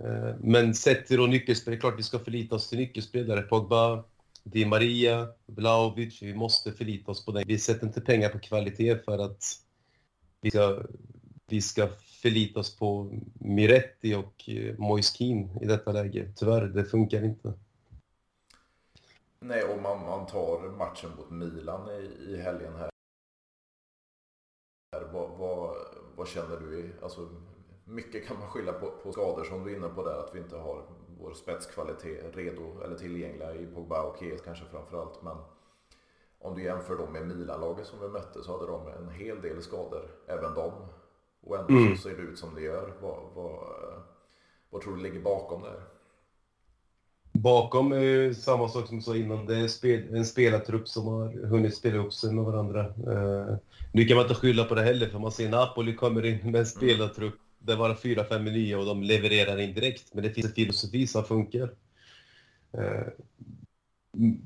[0.00, 3.42] Eh, men sett till nyckelspelare, klart vi ska förlita oss till nyckelspelare.
[3.42, 4.04] Pogba
[4.42, 7.44] Di Maria, Vlahovic, vi måste förlita oss på det.
[7.46, 9.42] Vi sätter inte pengar på kvalitet för att
[10.40, 10.82] vi ska
[11.46, 11.88] vi ska
[12.22, 16.32] förlita oss på Miretti och eh, Moiskin Moise i detta läge.
[16.36, 17.52] Tyvärr, det funkar inte.
[19.40, 22.90] Nej, om man, man tar matchen mot Milan i, i helgen här.
[25.12, 25.76] Vad, vad,
[26.16, 26.92] vad känner du?
[27.02, 27.28] Alltså,
[27.84, 30.38] mycket kan man skylla på, på skador som du är inne på där, att vi
[30.38, 30.84] inte har
[31.20, 35.22] vår spetskvalitet redo eller tillgängliga i Pogba och Kies kanske framförallt.
[35.22, 35.36] Men
[36.38, 39.62] om du jämför dem med Milan-laget som vi mötte så hade de en hel del
[39.62, 40.72] skador, även de.
[41.40, 41.96] Och ändå mm.
[41.96, 42.92] så ser det ut som det gör.
[43.00, 43.64] Vad, vad,
[44.70, 45.82] vad tror du ligger bakom det?
[47.32, 49.46] Bakom är samma sak som du sa innan.
[49.46, 52.80] Det är en spelartrupp som har hunnit spela upp sig med varandra.
[52.80, 53.56] Eh,
[53.92, 56.46] nu kan man inte skylla på det heller, för man ser Napoli kommer in med
[56.46, 56.64] en mm.
[56.64, 57.34] spelartrupp.
[57.64, 60.14] Det var fyra, fem nya och de levererar in direkt.
[60.14, 61.70] Men det finns en filosofi som funkar.
[62.72, 63.06] Eh,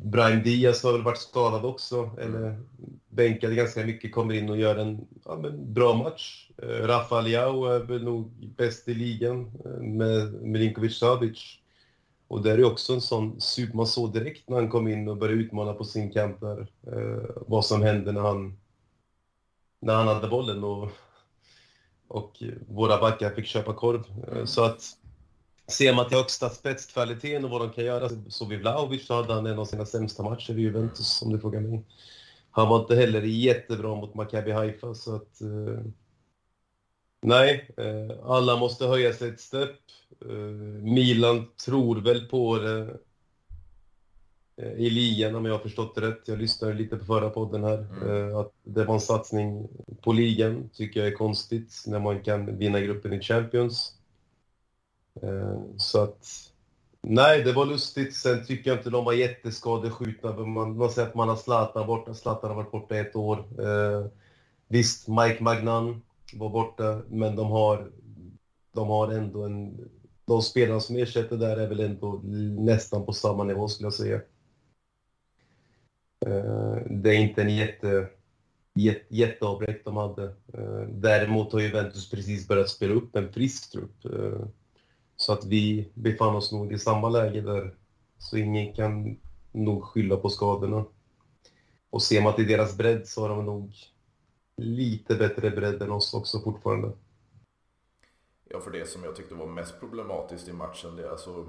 [0.04, 2.60] Brian Diaz har väl varit skadad också, eller
[3.08, 6.50] bänkad ganska mycket, kommer in och gör en ja, bra match.
[6.62, 11.58] Eh, Rafa Leao är väl nog bäst i ligan eh, med Milinkovic Savic.
[12.28, 15.16] Och det är också en sån super, man såg direkt när han kom in och
[15.16, 18.58] började utmana på sin kant där, eh, vad som hände när han,
[19.80, 20.90] när han hade bollen och,
[22.08, 24.02] och våra backar fick köpa korv.
[24.32, 24.82] Eh, så att
[25.68, 29.34] ser man till högsta spetskvaliteten och vad de kan göra, så vid Vlahovic så hade
[29.34, 31.84] han en av sina sämsta matcher i Juventus, om du frågar mig.
[32.50, 35.40] Han var inte heller jättebra mot Maccabi Haifa, så att...
[35.40, 35.82] Eh,
[37.22, 39.76] nej, eh, alla måste höja sig ett stepp.
[40.24, 40.36] Eh,
[40.82, 42.96] Milan tror väl på det
[44.56, 46.28] i ligan, om jag har förstått det rätt.
[46.28, 47.86] Jag lyssnade lite på förra podden här.
[48.02, 48.30] Mm.
[48.30, 49.68] Eh, att det var en satsning
[50.02, 53.92] på ligan, tycker jag är konstigt, när man kan vinna gruppen i Champions.
[55.22, 56.26] Eh, så att,
[57.00, 58.16] nej, det var lustigt.
[58.16, 60.36] Sen tycker jag inte de var jätteskadeskjutna.
[60.36, 62.14] Man, man säger att man har Zlatan borta.
[62.14, 63.38] Zlatan har varit borta ett år.
[63.38, 64.06] Eh,
[64.68, 66.02] visst, Mike Magnan
[66.34, 67.90] var borta, men de har,
[68.72, 69.90] de har ändå en...
[70.24, 72.20] De spelarna som ersätter där är väl ändå
[72.58, 74.20] nästan på samma nivå, skulle jag säga.
[76.26, 78.08] Eh, det är inte en jätte,
[78.74, 80.24] jätte, jätteavbräck de hade.
[80.52, 84.04] Eh, däremot har Juventus precis börjat spela upp en frisk trupp.
[84.04, 84.46] Eh,
[85.16, 87.74] så att vi befann oss nog i samma läge där.
[88.18, 89.16] Så ingen kan
[89.52, 90.84] nog skylla på skadorna.
[91.90, 93.72] Och ser man till deras bredd så har de nog
[94.56, 96.92] lite bättre bredd än oss också fortfarande.
[98.48, 101.46] Ja, för det som jag tyckte var mest problematiskt i matchen, det är alltså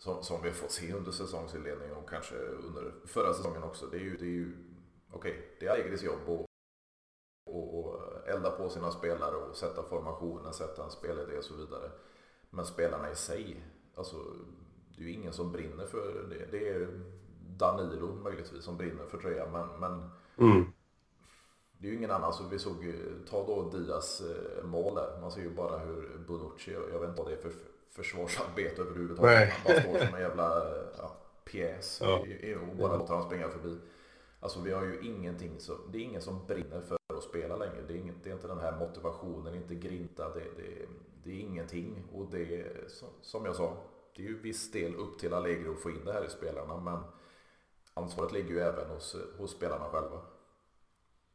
[0.00, 3.86] som, som vi har fått se under säsongsinledningen och kanske under förra säsongen också.
[3.86, 4.56] Det är ju, det är ju
[5.12, 6.46] okej, okay, det är Allegris jobb att
[7.46, 11.90] och, och elda på sina spelare och sätta formationen, sätta en spelidé och så vidare.
[12.50, 14.16] Men spelarna i sig, alltså
[14.96, 16.58] det är ju ingen som brinner för det.
[16.58, 17.00] Det är
[17.56, 20.10] Danilo möjligtvis som brinner för tröjan men, men
[20.50, 20.72] mm
[21.80, 22.32] det är ju ingen annan.
[22.32, 22.94] Så vi såg,
[23.30, 25.20] ta då Dias eh, mål där.
[25.20, 27.52] Man ser ju bara hur Bonucci, jag vet inte vad det är för
[27.90, 29.32] försvarsarbete överhuvudtaget.
[29.32, 29.46] Nej.
[29.46, 32.24] Han bara står som en jävla ja, pjäs ja.
[32.70, 33.78] och bara låter han springa förbi.
[34.40, 37.82] Alltså vi har ju ingenting, så, det är ingen som brinner för att spela längre.
[37.88, 40.28] Det är, inget, det är inte den här motivationen, inte grinta.
[40.28, 40.86] Det, det,
[41.24, 42.84] det är ingenting och det är
[43.22, 43.76] som jag sa,
[44.16, 46.76] det är ju viss del upp till Allegro att få in det här i spelarna
[46.76, 46.98] men
[47.94, 50.20] ansvaret ligger ju även hos, hos spelarna själva.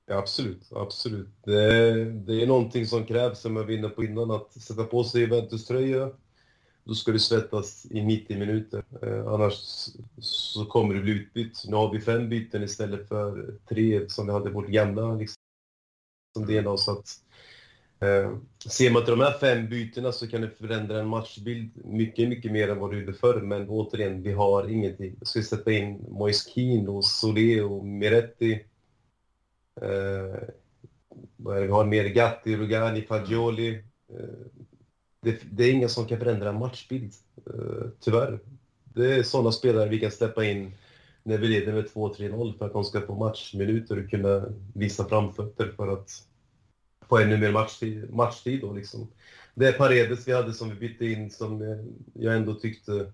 [0.05, 1.29] Ja, absolut, absolut.
[1.43, 5.03] Det, det är någonting som krävs, som jag var inne på innan, att sätta på
[5.03, 6.11] sig Juventus-tröja.
[6.83, 9.53] Då ska du svettas i 90 minuter, eh, annars
[10.17, 11.63] så kommer du bli utbytt.
[11.67, 15.35] Nu har vi fem byten istället för tre som vi hade vårt gamla liksom,
[16.47, 17.25] del Så att
[17.99, 18.37] Eh,
[18.69, 22.51] ser man till de här fem bytena så kan det förändra en matchbild mycket, mycket
[22.51, 23.41] mer än vad det gjorde förr.
[23.41, 25.15] Men återigen, vi har ingenting.
[25.21, 28.53] Ska vi sätta in Moise Keane och Solé och Miretti?
[28.53, 28.63] Eh, vad är det
[29.81, 30.39] Eh,
[31.37, 32.05] vi har mer?
[32.05, 33.83] Gatti, Rugani, Fagioli.
[34.09, 34.61] Eh,
[35.21, 37.13] det, det, är ingen som kan förändra en matchbild,
[37.45, 38.39] eh, tyvärr.
[38.83, 40.71] Det är sådana spelare vi kan släppa in
[41.23, 45.73] när vi leder med 2-3-0 för att de ska få matchminuter och kunna visa framfötter
[45.75, 46.09] för att
[47.09, 49.07] få ännu mer matchtid, matchtid då liksom.
[49.55, 51.77] Det Paredes vi hade som vi bytte in som eh,
[52.13, 53.11] jag ändå tyckte,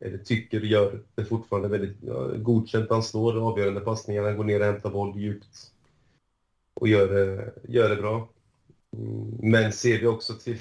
[0.00, 2.90] eller tycker gör det fortfarande väldigt ja, godkänt.
[2.90, 5.73] Han slår avgörande passningar, han går ner och hämtar boll djupt
[6.74, 8.28] och gör det, gör det bra.
[8.96, 10.58] Mm, men ser vi också till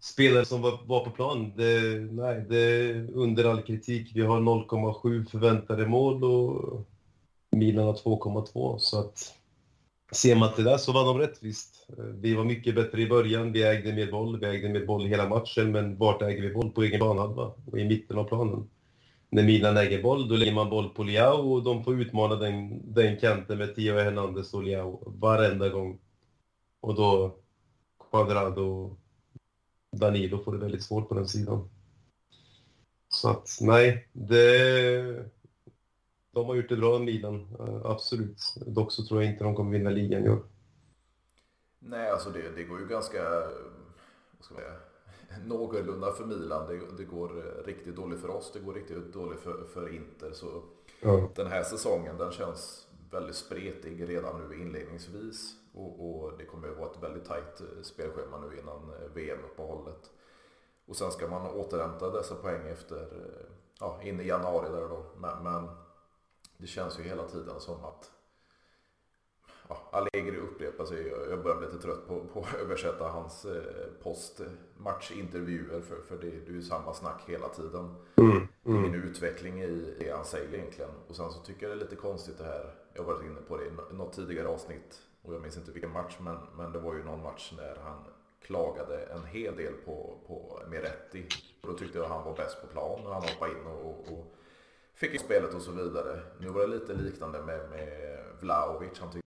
[0.00, 4.10] spelare som var, var på plan, det, nej, det är under all kritik.
[4.14, 6.88] Vi har 0,7 förväntade mål och
[7.50, 9.34] Milan har 2,2 så att
[10.12, 11.86] Ser man till det så var de rättvist.
[12.14, 15.28] Vi var mycket bättre i början, vi ägde mer boll, vi ägde mer boll hela
[15.28, 16.70] matchen, men vart äger vi boll?
[16.70, 18.70] På egen planhalva och i mitten av planen.
[19.30, 22.82] När Milan äger boll, då lägger man boll på Liao och de får utmana den,
[22.94, 25.98] den kanten med Theo Hernandez och Liao varenda gång.
[26.80, 27.36] Och då
[28.10, 28.98] Quadrado och
[29.98, 31.68] Danilo får det väldigt svårt på den sidan.
[33.08, 35.24] Så att nej, det,
[36.30, 38.54] de har gjort det bra Milan, eh, absolut.
[38.66, 40.42] Dock så tror jag inte de kommer vinna ligan i år.
[41.78, 44.74] Nej, alltså det, det går ju ganska, vad ska man säga,
[45.46, 46.66] någorlunda för Milan.
[46.66, 47.28] Det, det, går
[47.66, 50.32] riktigt dåligt för oss, det går riktigt dåligt för, för Inter.
[50.32, 50.62] Så
[51.00, 51.28] ja.
[51.34, 55.54] den här säsongen den känns väldigt spretig redan nu inledningsvis.
[55.74, 60.10] Och, och det kommer att vara ett väldigt tajt eh, spelschema nu innan eh, VM-uppehållet.
[60.86, 63.46] Och sen ska man återhämta dessa poäng efter, eh,
[63.80, 65.06] ja, in i januari där då.
[65.16, 65.68] Men, men
[66.56, 68.10] det känns ju hela tiden som att
[69.68, 71.08] ja, Allegri upprepar sig.
[71.30, 73.62] Jag börjar bli lite trött på, på att översätta hans eh,
[74.02, 77.94] postmatchintervjuer för, för det, det är ju samma snack hela tiden.
[78.16, 78.84] Mm, mm.
[78.84, 80.90] Ingen utveckling i det han säger egentligen.
[81.08, 82.74] Och sen så tycker jag det är lite konstigt det här.
[82.94, 85.92] Jag har varit inne på det i något tidigare avsnitt och jag minns inte vilken
[85.92, 88.04] match men, men det var ju någon match när han
[88.42, 91.26] klagade en hel del på, på Miretti.
[91.60, 93.90] Och då tyckte jag att han var bäst på plan när han hoppade in och,
[93.90, 94.34] och, och
[94.94, 96.20] fick i spelet och så vidare.
[96.38, 99.00] Nu var det lite liknande med, med Vlaovic.
[99.00, 99.27] Han tyckte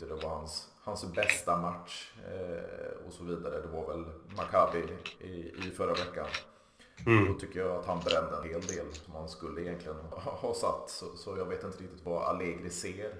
[0.00, 3.60] det var hans, hans bästa match eh, och så vidare.
[3.60, 4.04] Det var väl
[4.36, 4.78] Maccabi
[5.20, 6.26] i, i förra veckan.
[7.06, 7.32] Mm.
[7.32, 10.54] Då tycker jag att han brände en hel del som han skulle egentligen ha, ha
[10.54, 10.90] satt.
[10.90, 13.14] Så, så jag vet inte riktigt vad Allegri ser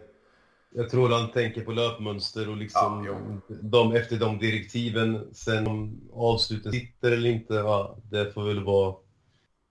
[0.76, 5.34] jag tror han tänker på löpmönster och liksom ja, de, efter de direktiven.
[5.34, 8.94] Sen om avslutet sitter eller inte, ja, det får väl vara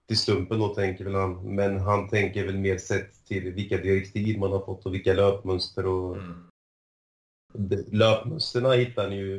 [0.08, 1.56] till slumpen då tänker väl han.
[1.56, 5.86] Men han tänker väl mer sett till vilka direktiv man har fått och vilka löpmönster
[5.86, 6.44] och mm.
[7.92, 9.38] Löpmönstren hittar ni ju,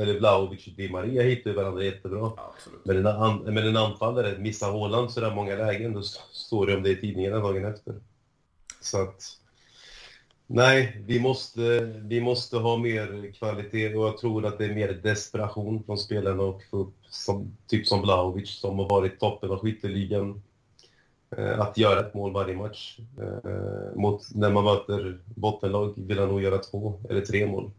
[0.00, 2.32] eller Vlahovic och Di Maria hittar ju varandra jättebra.
[2.36, 2.54] Ja,
[2.84, 6.82] men, en an, men en anfallare missar Håland sådär många lägen, då står det om
[6.82, 7.94] det i tidningarna dagen efter.
[8.80, 9.38] Så att
[10.48, 14.92] Nej, vi måste, vi måste ha mer kvalitet och jag tror att det är mer
[15.02, 19.58] desperation från spelarna och få upp, som, typ som Vlahovic som har varit toppen av
[19.58, 20.42] skytteligan,
[21.58, 22.98] att göra ett mål varje match.
[23.20, 27.70] Eh, mot, när man möter bottenlag vill han nog göra två eller tre mål.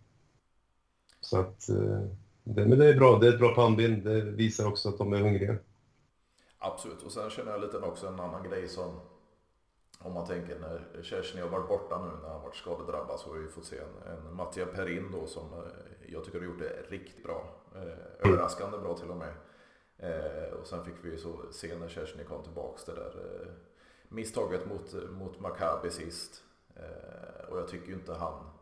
[1.21, 2.01] Så att, eh,
[2.43, 4.03] det, men det är bra, det är ett bra pannbild.
[4.03, 5.55] Det visar också att de är hungriga.
[6.57, 8.99] Absolut, och sen känner jag lite också en annan grej som
[9.99, 13.37] om man tänker när Kerstin har varit borta nu när han varit skadedrabbad så har
[13.37, 16.83] vi fått se en, en Mattia Perin då som eh, jag tycker har gjort det
[16.89, 17.43] riktigt bra.
[17.75, 19.33] Eh, överraskande bra till och med.
[19.97, 23.51] Eh, och sen fick vi ju så se när Kerstin kom tillbaks det där eh,
[24.09, 26.43] misstaget mot, mot Maccabi sist.
[26.75, 28.57] Eh, och jag tycker ju inte han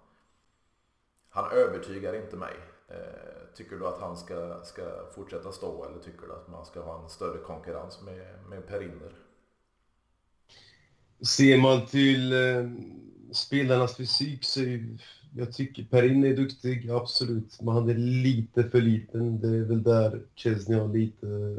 [1.36, 2.54] han övertygar inte mig.
[2.88, 4.84] Eh, tycker du att han ska, ska
[5.15, 9.12] fortsätta stå eller tycker du att man ska ha en större konkurrens med, med Periner?
[11.28, 12.69] Ser man till eh,
[13.34, 15.02] spelarnas fysik så är,
[15.38, 17.62] jag tycker Perin är duktig, absolut.
[17.62, 19.39] Men han är lite för liten.
[19.39, 21.58] Det är väl där Chesney har lite,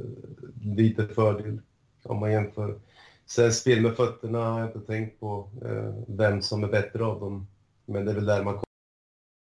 [0.62, 1.60] lite fördel
[2.02, 2.78] om man jämför.
[3.26, 7.20] Sen spel med fötterna har jag inte tänkt på eh, vem som är bättre av
[7.20, 7.46] dem.
[7.86, 8.60] Men det är väl där man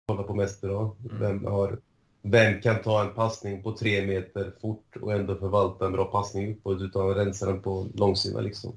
[0.07, 0.97] kollar på mest idag.
[1.05, 1.21] Mm.
[1.21, 1.79] Vem, har,
[2.23, 6.53] vem kan ta en passning på tre meter fort och ändå förvalta en bra passning
[6.53, 8.73] uppåt utan att rensa den på långsidan liksom.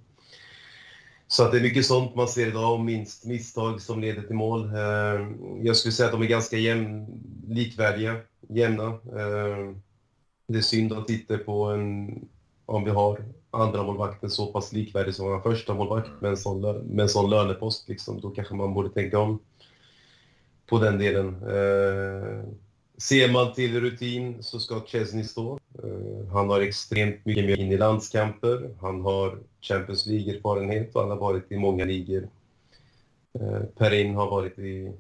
[1.32, 4.36] Så att det är mycket sånt man ser idag, och minst misstag som leder till
[4.36, 4.76] mål.
[4.76, 7.08] Ehm, jag skulle säga att de är ganska jämn,
[7.48, 8.18] likvärdiga,
[8.50, 8.86] jämna.
[8.88, 9.82] Ehm,
[10.48, 12.20] det är synd att titta på en,
[12.66, 16.62] om vi har andra målvakten så pass likvärdig som vår första målvakt med en sån,
[16.62, 17.90] med en sån lönepost.
[17.90, 19.40] Liksom, då kanske man borde tänka om
[20.66, 21.28] på den delen.
[21.28, 22.44] Eh,
[22.98, 25.61] ser man till rutin så ska Chesney stå.
[25.80, 28.76] Eh, han har extremt mycket mer in i landskamper.
[28.82, 32.30] Han har Champions League-erfarenhet och han har varit i många ligor.
[33.34, 34.94] Eh, Perin har varit i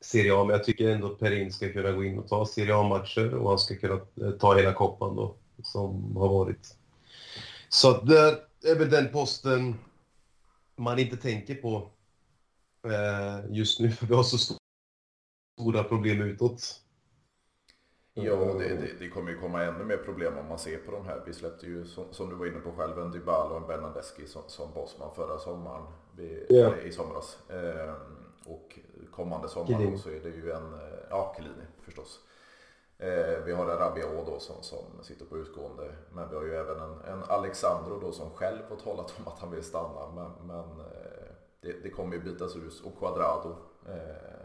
[0.00, 2.74] Serie A, men jag tycker ändå att Perin ska kunna gå in och ta Serie
[2.74, 6.76] A-matcher och han ska kunna eh, ta hela koppan då, som har varit.
[7.68, 9.74] Så det är väl den posten
[10.76, 11.90] man inte tänker på
[13.50, 14.56] just nu, för vi har så
[15.58, 16.82] stora problem utåt.
[18.24, 21.06] Ja, det, det, det, kommer ju komma ännu mer problem om man ser på de
[21.06, 21.22] här.
[21.26, 24.26] Vi släppte ju, som, som du var inne på själv, en Dybala och en Bernadeschi
[24.26, 25.82] som, som bossman förra sommaren
[26.16, 26.86] vi, yeah.
[26.86, 27.38] i somras.
[27.48, 27.94] Eh,
[28.46, 28.78] och
[29.10, 32.20] kommande sommar så är det ju en, eh, ja, Chiellini förstås.
[32.98, 35.94] Eh, vi har en Rabiot då som, som sitter på utgående.
[36.12, 39.38] Men vi har ju även en, en Alexandro då som själv har talat om att
[39.38, 40.10] han vill stanna.
[40.14, 41.28] Men, men eh,
[41.60, 43.56] det, det, kommer ju bytas ut och Quadrado.
[43.86, 44.37] Eh,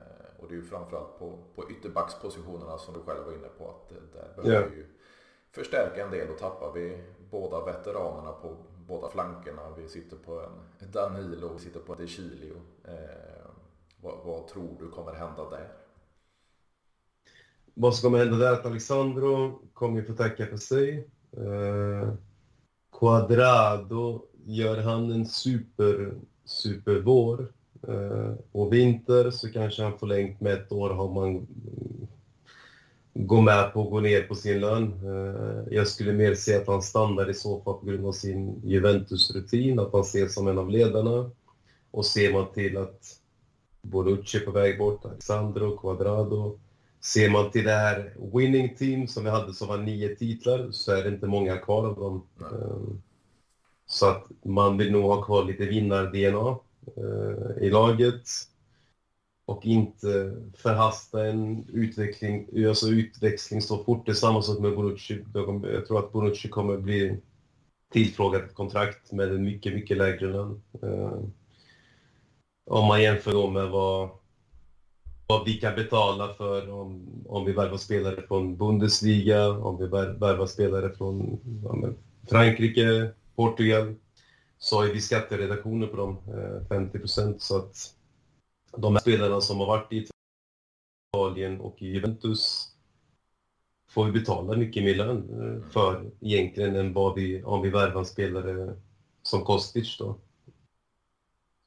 [0.44, 3.89] och det är ju framförallt på, på ytterbackspositionerna som du själv var inne på att
[3.89, 4.88] där behöver vi ju
[5.52, 8.56] förstärka en del och tappar vi båda veteranerna på
[8.88, 9.62] båda flankerna.
[9.78, 10.39] Vi sitter på
[10.80, 12.54] en Danilo och vi sitter på en De
[12.86, 13.46] Eh,
[14.02, 15.68] vad, vad, tror du kommer hända där?
[17.74, 21.10] vad som kommer hända där är att Alexandro kommer få tacka för sig.
[21.32, 22.14] Eh,
[23.00, 26.14] Quadrado, gör han en super,
[26.46, 27.48] super vår eh,
[28.52, 31.48] och vinter så kanske han förlängt med ett år har man
[33.14, 34.94] gå med på att gå ner på sin lön.
[35.04, 38.62] Eh, jag skulle mer se att han stannar i så fall på grund av sin
[38.64, 41.32] Juventus-rutin, att han ses som en av ledarna.
[41.92, 43.20] Och ser man till att
[43.82, 46.60] Bonucci är på väg bort, Alexandro, Quadrado.
[47.02, 50.92] Ser man till det här winning team som vi hade som var nio titlar så
[50.92, 52.24] är det inte många kvar av dem.
[52.40, 53.02] Mm.
[53.86, 56.58] Så att man vill nog ha kvar lite vinnar-DNA eh,
[56.98, 58.24] Eh, i laget
[59.46, 64.06] och inte förhasta en utveckling, alltså utväxling så fort.
[64.06, 65.26] Det är samma sak med Bonucci.
[65.64, 67.18] Jag tror att Bonucci kommer bli
[67.92, 70.62] tillfrågad ett kontrakt med en mycket, mycket lägre lön.
[70.82, 71.20] Eh,
[72.66, 74.10] om man jämför då med vad,
[75.28, 80.46] vad vi kan betala för om, om vi värvar spelare från Bundesliga, om vi värvar
[80.46, 81.90] spelare från ja,
[82.30, 83.96] Frankrike, Portugal,
[84.64, 87.41] så har vi skatteredaktioner på dem, eh, 50 procent.
[87.41, 87.95] så att
[88.78, 90.07] de här spelarna som har varit i
[91.14, 92.70] Italien och i Juventus
[93.89, 97.99] får vi betala mycket mer lön eh, för egentligen än vad vi, om vi värvar
[97.99, 98.76] en spelare
[99.22, 100.18] som Kostic då.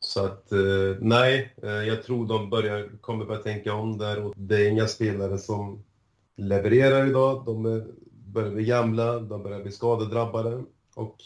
[0.00, 4.66] Så att eh, nej, jag tror de börjar, kommer börja tänka om där och det
[4.66, 5.84] är inga spelare som
[6.36, 7.42] levererar idag.
[7.46, 11.16] De är, börjar bli gamla, de börjar bli skadedrabbade och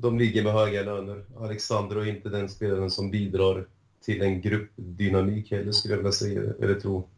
[0.00, 1.24] de ligger med höga löner.
[1.38, 3.66] Alexander är inte den spelaren som bidrar
[4.00, 7.08] till en gruppdynamik heller skulle jag vilja säga, eller tro.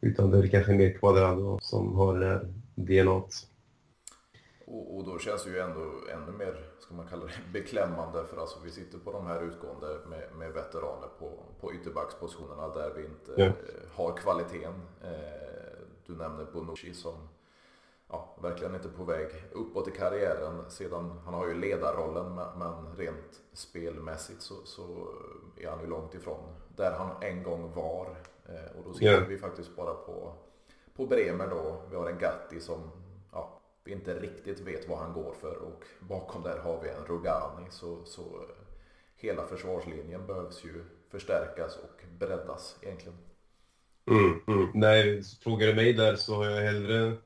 [0.00, 3.22] Utan det är kanske mer Quadrado som har det här DNA.
[4.66, 5.80] Och, och, då känns det ju ändå
[6.12, 9.98] ännu mer, ska man kalla det, beklämmande för alltså vi sitter på de här utgående
[10.08, 13.52] med, med veteraner på, på ytterbackspositionerna där vi inte ja.
[13.92, 14.74] har kvaliteten.
[15.02, 15.08] Eh,
[16.06, 17.14] du nämner Bonucci som
[18.08, 23.40] ja, verkligen inte på väg uppåt i karriären sedan, han har ju ledarrollen men rent
[23.52, 25.08] spelmässigt så, så
[25.56, 28.16] är han ju långt ifrån där han en gång var.
[28.48, 29.28] Eh, och då sitter yeah.
[29.28, 30.32] vi faktiskt bara på,
[30.96, 31.82] på Bremer då.
[31.90, 32.90] Vi har en Gatti som
[33.32, 37.06] ja, vi inte riktigt vet vad han går för och bakom där har vi en
[37.06, 37.66] Rogani.
[37.70, 38.46] Så, så
[39.16, 43.18] hela försvarslinjen behövs ju förstärkas och breddas egentligen.
[44.06, 44.70] Mm, mm.
[44.74, 47.16] Nej, frågar du mig där så har jag hellre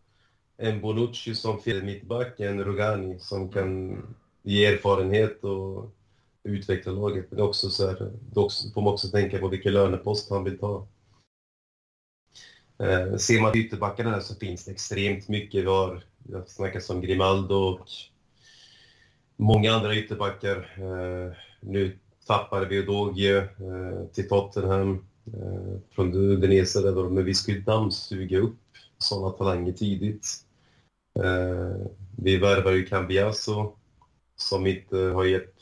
[0.58, 4.02] en Bonucci som fel mittback en Rogani som kan
[4.42, 5.90] ge erfarenhet och
[6.42, 7.30] utveckla laget.
[7.30, 10.86] Men också så här, då får man också tänka på vilken lönepost han vill ta.
[12.78, 15.64] Eh, ser man ytterbackarna så finns det extremt mycket.
[15.64, 17.88] Vi har jag snackat om Grimaldo och
[19.36, 20.56] många andra ytterbackar.
[20.76, 26.80] Eh, nu tappar vi Odogie eh, till Tottenham eh, från Udinese,
[27.10, 28.58] men vi skulle dammsuga upp
[28.98, 30.44] sådana talanger tidigt.
[31.24, 33.72] Eh, vi värvar ju Cambiaso
[34.36, 35.54] som inte har gett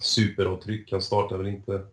[0.00, 0.92] superavtryck.
[0.92, 1.86] Han startar väl inte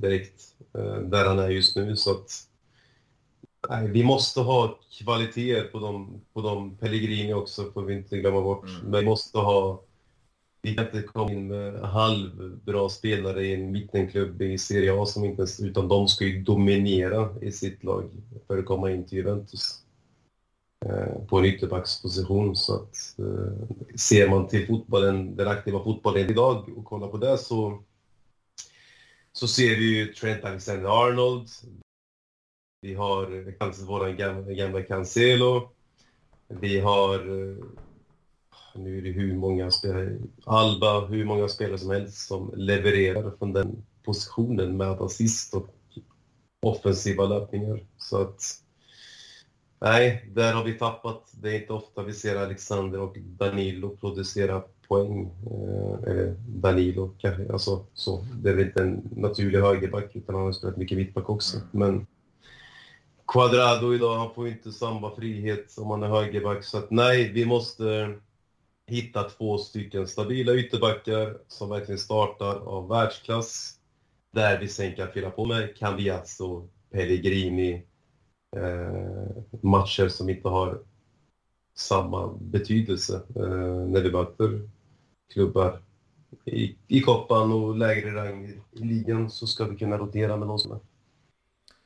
[0.00, 0.42] direkt
[0.74, 1.96] eh, där han är just nu.
[1.96, 2.30] Så att,
[3.68, 8.40] nej, vi måste ha kvaliteter på de, på de Pellegrini också, får vi inte glömma
[8.42, 8.68] bort.
[8.68, 8.90] Mm.
[8.90, 9.82] Men vi måste ha...
[10.64, 15.24] Vi kan inte komma in med halvbra spelare i en mittenklubb i Serie A som
[15.24, 18.10] inte utan de ska ju dominera i sitt lag
[18.46, 19.81] för att komma in till Juventus.
[20.86, 22.56] Eh, på en ytterbacksposition.
[22.56, 27.38] Så att, eh, ser man till fotbollen, den aktiva fotbollen idag och kollar på det
[27.38, 27.82] så,
[29.32, 31.48] så ser vi ju Trent Alexander-Arnold.
[32.80, 35.70] Vi har eh, kanske vår gamla, gamla Cancelo.
[36.48, 37.56] Vi har, eh,
[38.74, 43.52] nu är det hur många spelare, Alba, hur många spelare som helst som levererar från
[43.52, 45.68] den positionen med assist och
[46.62, 47.86] offensiva löpningar.
[47.98, 48.62] Så att
[49.84, 51.32] Nej, där har vi tappat.
[51.32, 55.30] Det är inte ofta vi ser Alexander och Danilo producera poäng.
[55.50, 58.24] Eh, eller Danilo kanske, alltså så.
[58.34, 61.60] Det är väl inte en naturlig högerback utan han har spelat mycket mittback också.
[61.70, 62.06] Men
[63.26, 66.64] Quadrado idag, han får inte samma frihet som han är högerback.
[66.64, 68.14] Så att nej, vi måste
[68.86, 73.74] hitta två stycken stabila ytterbackar som verkligen startar av världsklass.
[74.32, 77.82] Där vi sen kan fylla på med Cambiasso, Pellegrini,
[79.60, 80.78] matcher som inte har
[81.74, 84.68] samma betydelse eh, när vi möter
[85.32, 85.82] klubbar
[86.44, 90.78] i, i koppan och lägre rang i ligan så ska vi kunna rotera med någon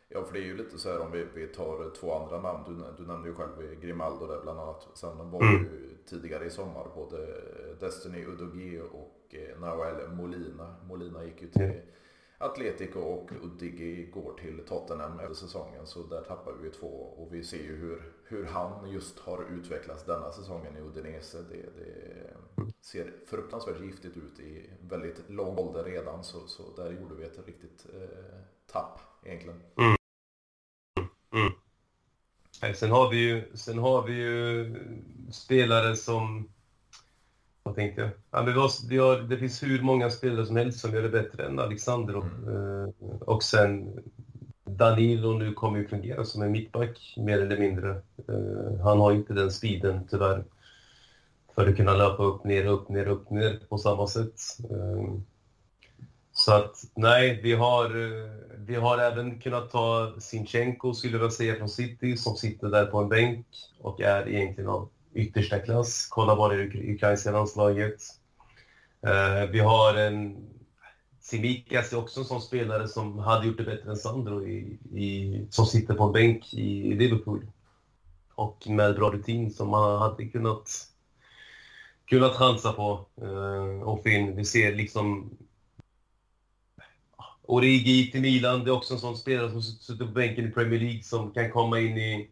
[0.08, 2.64] Ja, för det är ju lite så här om vi, vi tar två andra namn.
[2.66, 4.88] Du, du nämnde ju själv Grimaldo där bland annat.
[4.94, 5.52] Sen var mm.
[5.52, 5.68] ju
[6.08, 7.16] tidigare i sommar både
[7.80, 10.74] Destiny Udogie och eh, Nahuel Molina.
[10.88, 11.76] Molina gick ju till mm
[12.38, 17.44] Atletico och Udigi går till Tottenham efter säsongen så där tappar vi två och vi
[17.44, 21.42] ser ju hur, hur han just har utvecklats denna säsongen i Udinese.
[21.50, 27.14] Det, det ser fruktansvärt giftigt ut i väldigt lång ålder redan så, så där gjorde
[27.14, 29.62] vi ett riktigt eh, tapp egentligen.
[29.76, 29.96] Mm.
[31.32, 31.52] Mm.
[32.62, 34.74] Eh, sen har vi ju, sen har vi ju
[35.32, 36.48] spelare som
[37.66, 38.10] vad tänkte jag?
[38.30, 41.08] Ja, vi har, vi har, det finns hur många spelare som helst som gör det
[41.08, 42.16] bättre än Alexander.
[42.16, 42.84] Och, mm.
[42.84, 44.00] Eh, och sen
[44.64, 47.90] Danilo nu kommer ju fungera som en mittback, mer eller mindre.
[48.28, 50.44] Eh, han har inte den speeden, tyvärr,
[51.54, 54.40] för att kunna löpa upp, ner, upp, ner, upp, ner på samma sätt.
[54.70, 55.14] Eh,
[56.32, 57.88] så att nej, vi har,
[58.56, 62.98] vi har även kunnat ta Sinchenko, skulle jag säga, från City, som sitter där på
[62.98, 63.46] en bänk
[63.80, 66.06] och är egentligen av yttersta klass.
[66.10, 68.02] Kolla bara i ukrainska landslaget.
[69.06, 70.36] Eh, vi har en...
[71.20, 75.46] Simikas är också en sån spelare som hade gjort det bättre än Sandro i, i,
[75.50, 77.46] som sitter på en bänk i Liverpool.
[78.34, 80.70] Och med bra rutin som man hade kunnat,
[82.04, 83.06] kunnat chansa på.
[83.22, 85.30] Uh, och Finn, vi ser liksom...
[87.42, 90.80] Origi till Milan, det är också en sån spelare som sitter på bänken i Premier
[90.80, 92.30] League som kan komma in i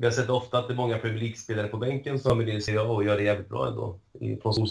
[0.00, 2.60] vi har sett ofta att det är många Premier League-spelare på bänken som är i
[2.60, 3.98] Serie A och gör det jävligt bra ändå.
[4.42, 4.66] Från stor,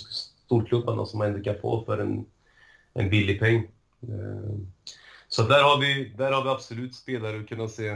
[0.45, 2.25] storklubbarna som man ändå kan få för en,
[2.93, 3.57] en billig peng.
[4.01, 4.55] Eh,
[5.27, 7.87] så där har vi, där har vi absolut spelare att kunna se.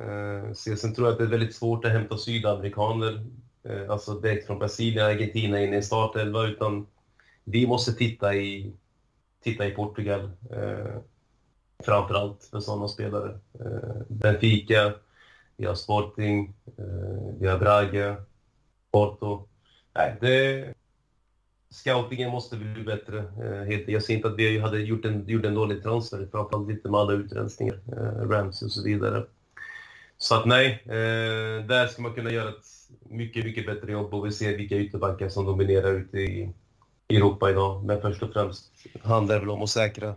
[0.00, 0.76] Eh, se.
[0.76, 3.26] Sen tror jag att det är väldigt svårt att hämta sydamerikaner,
[3.64, 6.86] eh, alltså direkt från Brasilien, Argentina in i startelva, utan
[7.44, 8.72] vi måste titta i,
[9.42, 10.30] titta i Portugal.
[11.84, 13.38] Framför allt för sådana spelare.
[14.08, 14.92] Benfica,
[15.60, 18.16] vi har Sporting, eh, vi har Brage,
[18.92, 19.48] Porto.
[19.94, 20.74] Nej, det...
[21.72, 23.18] Scoutingen måste bli bättre.
[23.18, 26.90] Eh, jag ser inte att vi hade gjort en, gjort en dålig transfer, framförallt inte
[26.90, 29.24] med alla utrensningar, eh, Rams Ramsey och så vidare.
[30.18, 30.82] Så att nej,
[31.68, 32.66] där ska man kunna göra ett
[33.08, 36.52] mycket, mycket bättre jobb och vi ser vilka ytterbackar som dominerar ute i
[37.08, 37.84] Europa idag.
[37.84, 40.14] Men först och främst handlar det väl om att säkra,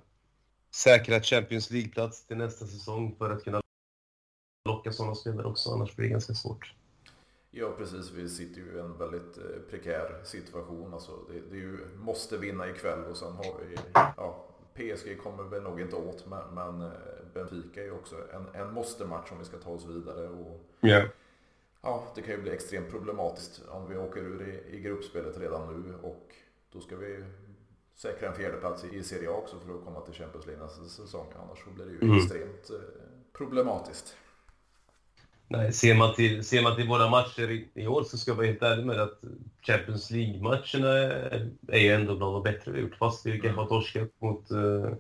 [0.76, 3.63] säkra Champions League-plats till nästa säsong för att kunna
[4.84, 6.74] locka sådana spelare också, annars blir det ganska svårt.
[7.52, 8.12] Ja, precis.
[8.12, 10.94] Vi sitter ju i en väldigt eh, prekär situation.
[10.94, 13.76] Alltså, det, det är ju, måste vinna ikväll och sen har vi...
[13.94, 16.92] Ja, PSG kommer väl nog inte åt, men, men eh,
[17.34, 20.30] Benfica är ju också en, en måste-match om vi ska ta oss vidare.
[20.30, 21.08] Och, yeah.
[21.82, 25.74] Ja, det kan ju bli extremt problematiskt om vi åker ur i, i gruppspelet redan
[25.74, 26.36] nu och
[26.72, 27.24] då ska vi
[27.96, 31.28] säkra en fjärdeplats i Serie A också för att komma till Champions League nästa säsong.
[31.44, 32.18] Annars så blir det ju mm.
[32.18, 32.76] extremt eh,
[33.34, 34.18] problematiskt.
[35.48, 38.36] Nej, ser man till, ser man till våra matcher i, i år så ska jag
[38.36, 39.22] vara helt ärlig med att
[39.62, 42.96] Champions League-matcherna är, är ju ändå bland de bättre vi gjort.
[42.96, 44.94] Fast vi kanske har torskat mot eh,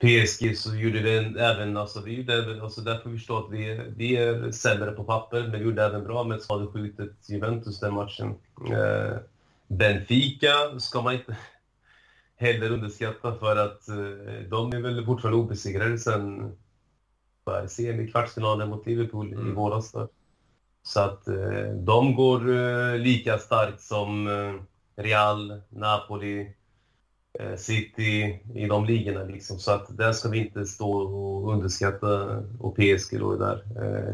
[0.00, 3.52] PSG så gjorde vi även, alltså vi gjorde även, alltså där får vi förstå att
[3.52, 7.94] vi, vi är sämre på papper, men vi gjorde även bra med skadeskjutet Juventus den
[7.94, 8.34] matchen.
[8.70, 9.18] Uh,
[9.66, 11.36] Benfica ska man inte
[12.36, 16.52] heller underskatta för att uh, de är väl fortfarande obesegrade sen
[17.50, 19.48] för semikvartsfinalen mot Liverpool mm.
[19.48, 19.92] i våras.
[20.82, 24.54] Så att eh, de går eh, lika starkt som eh,
[25.02, 26.54] Real, Napoli,
[27.38, 29.24] eh, City i de ligorna.
[29.24, 29.58] Liksom.
[29.58, 32.42] Så att där ska vi inte stå och underskatta.
[32.58, 33.64] Och PSG då är där.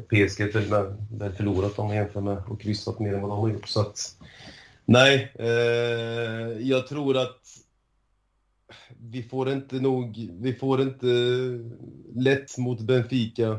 [0.00, 3.48] PSG har väl förlorat om man jämför med och kryssat mer än vad de har
[3.48, 3.68] gjort.
[3.68, 3.98] Så att,
[4.84, 7.40] nej, eh, jag tror att
[9.10, 11.06] vi får inte nog, vi får inte
[12.14, 13.58] lätt mot Benfica.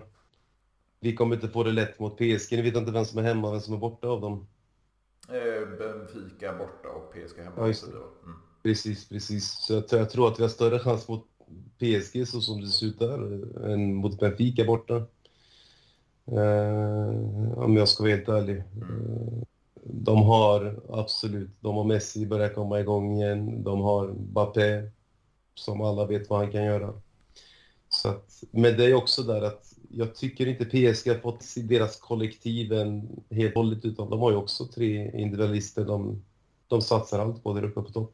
[0.99, 2.51] Vi kommer inte få det lätt mot PSG.
[2.51, 4.47] Ni vet inte vem som är hemma och vem som är borta av dem.
[5.29, 7.55] Eh, Benfica borta och PSG hemma.
[7.57, 8.37] Ja, mm.
[8.63, 9.51] Precis, precis.
[9.51, 11.25] Så jag, jag, tror att vi har större chans mot
[11.79, 14.95] PSG så som det ser ut där än mot Benfica borta.
[16.25, 18.63] Eh, om jag ska vara helt ärlig.
[18.75, 19.45] Mm.
[19.83, 23.63] De har absolut, de har Messi börjat komma igång igen.
[23.63, 24.89] De har Mbappé
[25.59, 26.93] som alla vet vad han kan göra.
[27.89, 31.99] Så att, men det är också där att jag tycker inte PSG har fått deras
[31.99, 36.23] kollektiv än helt och hållet utan de har ju också tre individualister de,
[36.67, 38.13] de satsar allt på där uppe på topp.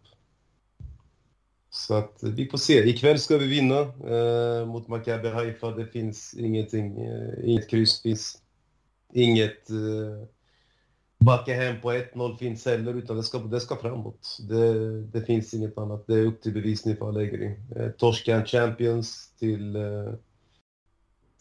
[1.69, 2.89] Så att vi får se.
[2.89, 5.71] Ikväll ska vi vinna eh, mot Maccabi Haifa.
[5.71, 8.41] Det finns ingenting, eh, inget kryss, finns
[9.13, 10.27] inget eh,
[11.23, 14.37] backa hem på 1-0 finns heller, utan det ska, det ska framåt.
[14.49, 16.07] Det, det finns inget annat.
[16.07, 17.55] Det är upp till bevisning för Allegri.
[17.75, 19.75] Eh, torska Champions till...
[19.75, 20.13] Eh,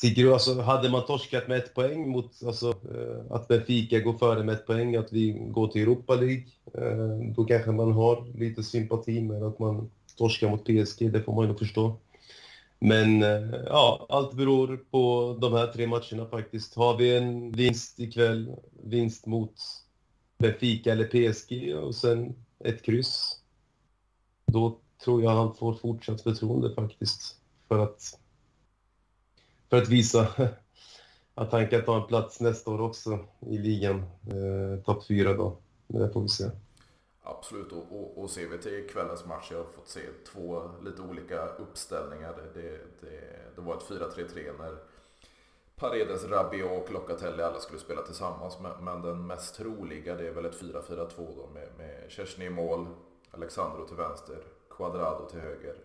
[0.01, 2.43] till alltså, hade man torskat med ett poäng mot...
[2.47, 6.45] Alltså, eh, att Benfica går före med ett poäng, att vi går till Europa League,
[6.75, 11.35] eh, då kanske man har lite sympati med att man torskar mot PSG, det får
[11.35, 11.97] man ju förstå.
[12.85, 16.75] Men eh, ja, allt beror på de här tre matcherna faktiskt.
[16.75, 19.55] Har vi en vinst ikväll, vinst mot
[20.39, 23.41] Benfica eller PSG och sen ett kryss,
[24.47, 27.37] då tror jag han får fortsatt förtroende faktiskt.
[27.69, 28.19] För att,
[29.71, 30.29] för att visa
[31.35, 33.99] att han kan ta en plats nästa år också i ligan.
[34.27, 35.59] Eh, Topp fyra då.
[35.87, 36.45] Det får vi se.
[37.23, 40.01] Absolut, och, och, och ser vi till kvällens match, jag har fått se
[40.33, 42.35] två lite olika uppställningar.
[42.55, 43.21] Det, det,
[43.55, 44.77] det var ett 4-3-3 när
[45.77, 48.59] Paredes, Rabiot och Locatelli alla skulle spela tillsammans.
[48.61, 52.51] Men, men, den mest troliga det är väl ett 4-4-2 då med, med Chesney i
[52.51, 52.87] mål,
[53.31, 55.77] Alexandro till vänster, Quadrado till höger,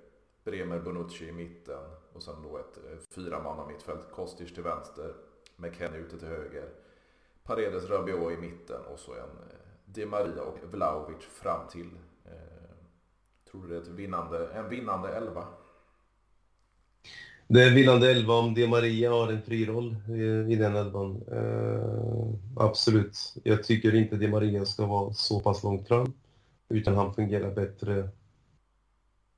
[0.43, 1.83] Bremer Bonucci i mitten
[2.13, 5.13] och sen då ett eh, fyra mittfält, Kostic till vänster,
[5.55, 6.69] McKennie ute till höger,
[7.43, 11.89] Paredes, Rabiot i mitten och så en eh, de Maria och Vlahovic fram till.
[12.25, 12.31] Eh,
[13.51, 15.43] tror du det är ett vinnande, en vinnande elva?
[17.47, 21.23] Det är vinnande elva om Di Maria har en fri roll i, i den elvan.
[21.31, 23.35] Eh, absolut.
[23.43, 26.13] Jag tycker inte Di Maria ska vara så pass långt fram.
[26.69, 28.09] Utan han fungerar bättre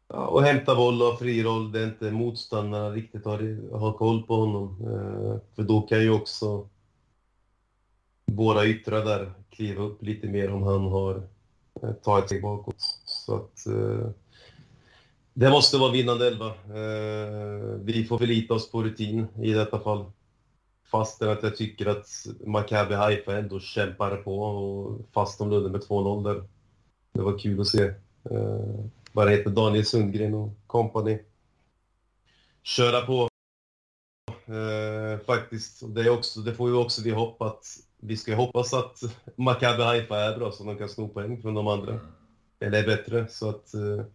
[0.07, 1.71] ja, och hämta boll och fri roll.
[1.71, 4.77] Det är inte motståndarna riktigt har, har koll på honom.
[4.81, 6.69] Eh, för då kan ju också
[8.35, 11.27] våra yttrar där kliva upp lite mer om han har
[11.83, 12.75] eh, tagit ett steg bakåt.
[13.05, 14.09] Så att, eh,
[15.33, 16.47] det måste vara vinnande elva.
[16.47, 20.05] Eh, vi får förlita oss på rutin i detta fall.
[20.91, 22.07] Fastän att jag tycker att
[22.45, 26.43] Maccabi Haifa ändå kämpar på och fast de ledde med 2-0 där.
[27.11, 27.83] Det var kul att se.
[28.31, 31.19] Eh, vad heter Daniel Sundgren och kompani.
[32.63, 33.28] Köra på.
[34.49, 35.95] Eh, faktiskt.
[35.95, 39.03] Det, är också, det får ju också vi hoppas vi ska hoppas att
[39.35, 41.91] Maccabi Haifa är bra så de kan sno poäng från de andra.
[41.91, 42.05] Mm.
[42.59, 43.27] Eller är bättre.
[43.29, 44.05] Så att, eh,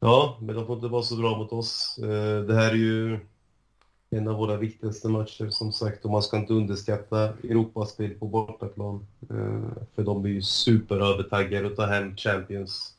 [0.00, 1.98] ja, men de får inte vara så bra mot oss.
[2.02, 3.18] Eh, det här är ju
[4.10, 9.06] en av våra viktigaste matcher som sagt och man ska inte underskatta Europaspel på bortaplan.
[9.30, 12.94] Eh, för de är ju superövertaggade att ta hem Champions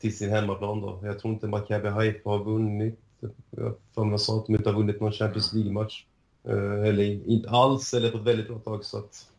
[0.00, 1.00] till sin hemmaplan då.
[1.02, 3.00] Jag tror inte Maccabi Haifa har vunnit,
[3.50, 6.04] jag för mig sa att de inte har vunnit någon Champions League-match
[6.44, 8.84] eh, eller inte alls, eller på ett väldigt bra tag.
[8.84, 9.30] Så att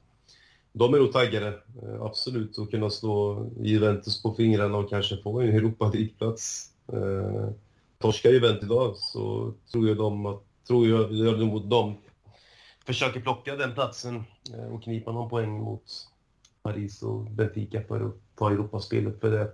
[0.73, 1.47] de är nog taggade,
[1.81, 6.71] eh, absolut, att kunna slå Juventus på fingrarna och kanske få en Europa League-plats.
[6.93, 7.49] Eh,
[7.97, 11.95] torskar Juventus idag så tror jag de att, tror jag, jag mot dem
[12.85, 14.23] försöker plocka den platsen
[14.71, 15.83] och knipa någon poäng mot
[16.63, 19.19] Paris och Benfica för att ta Europaspelet.
[19.21, 19.53] För det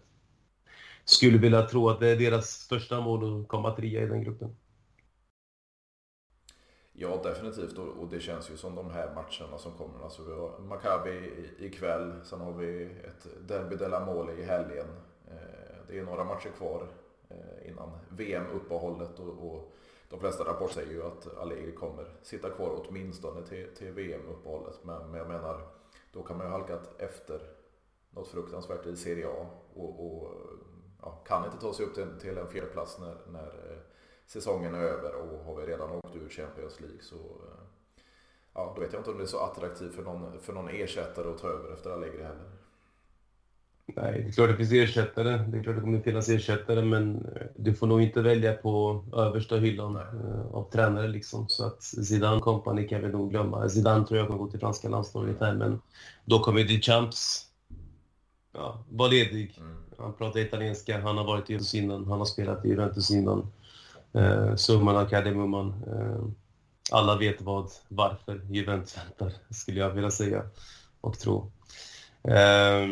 [1.06, 4.56] skulle vilja tro att det är deras största mål att komma trea i den gruppen.
[6.94, 7.78] Ja, definitivt.
[7.78, 10.04] Och det känns ju som de här matcherna som kommer.
[10.04, 14.88] Alltså vi har Maccabi ikväll, sen har vi ett Derby de la Mole i helgen.
[15.28, 16.88] Eh, det är några matcher kvar
[17.30, 19.74] eh, innan VM-uppehållet och,
[20.10, 24.80] de flesta rapporter säger ju att Allegri kommer sitta kvar åtminstone till, till VM-uppehållet.
[24.84, 25.62] Men, men jag menar,
[26.14, 27.42] då kan man ju halkat efter
[28.10, 30.34] något fruktansvärt i Serie A och, och
[31.02, 33.78] ja, kan inte ta sig upp till, till en fjärdeplats när, när eh,
[34.26, 37.64] säsongen är över och har vi redan åkt ur Champions League så eh,
[38.54, 41.30] ja, då vet jag inte om det är så attraktivt för någon, för någon ersättare
[41.30, 42.52] att ta över efter Allegri heller.
[43.96, 45.38] Nej, det är klart det finns ersättare.
[45.38, 49.04] Det är klart det kommer finnas ersättare, men eh, du får nog inte välja på
[49.14, 49.96] översta hyllan.
[49.96, 51.50] Eh, av tränare liksom.
[51.50, 53.70] Så att Zidane Company kan vi nog glömma.
[53.70, 55.82] Zidane tror jag kommer gå till franska landslaget här, men
[56.26, 57.48] då kommer det Champs
[58.54, 59.58] ja, vara ledig.
[59.60, 59.78] Mm.
[60.02, 63.52] Han pratar italienska, han har varit i Juventus innan, han har spelat i Juventus innan
[64.14, 65.68] eh, summan av kardemumman.
[65.88, 66.26] Eh,
[66.92, 70.44] alla vet vad, varför Juventus väntar, skulle jag vilja säga
[71.02, 71.52] och tro.
[72.24, 72.88] Eh,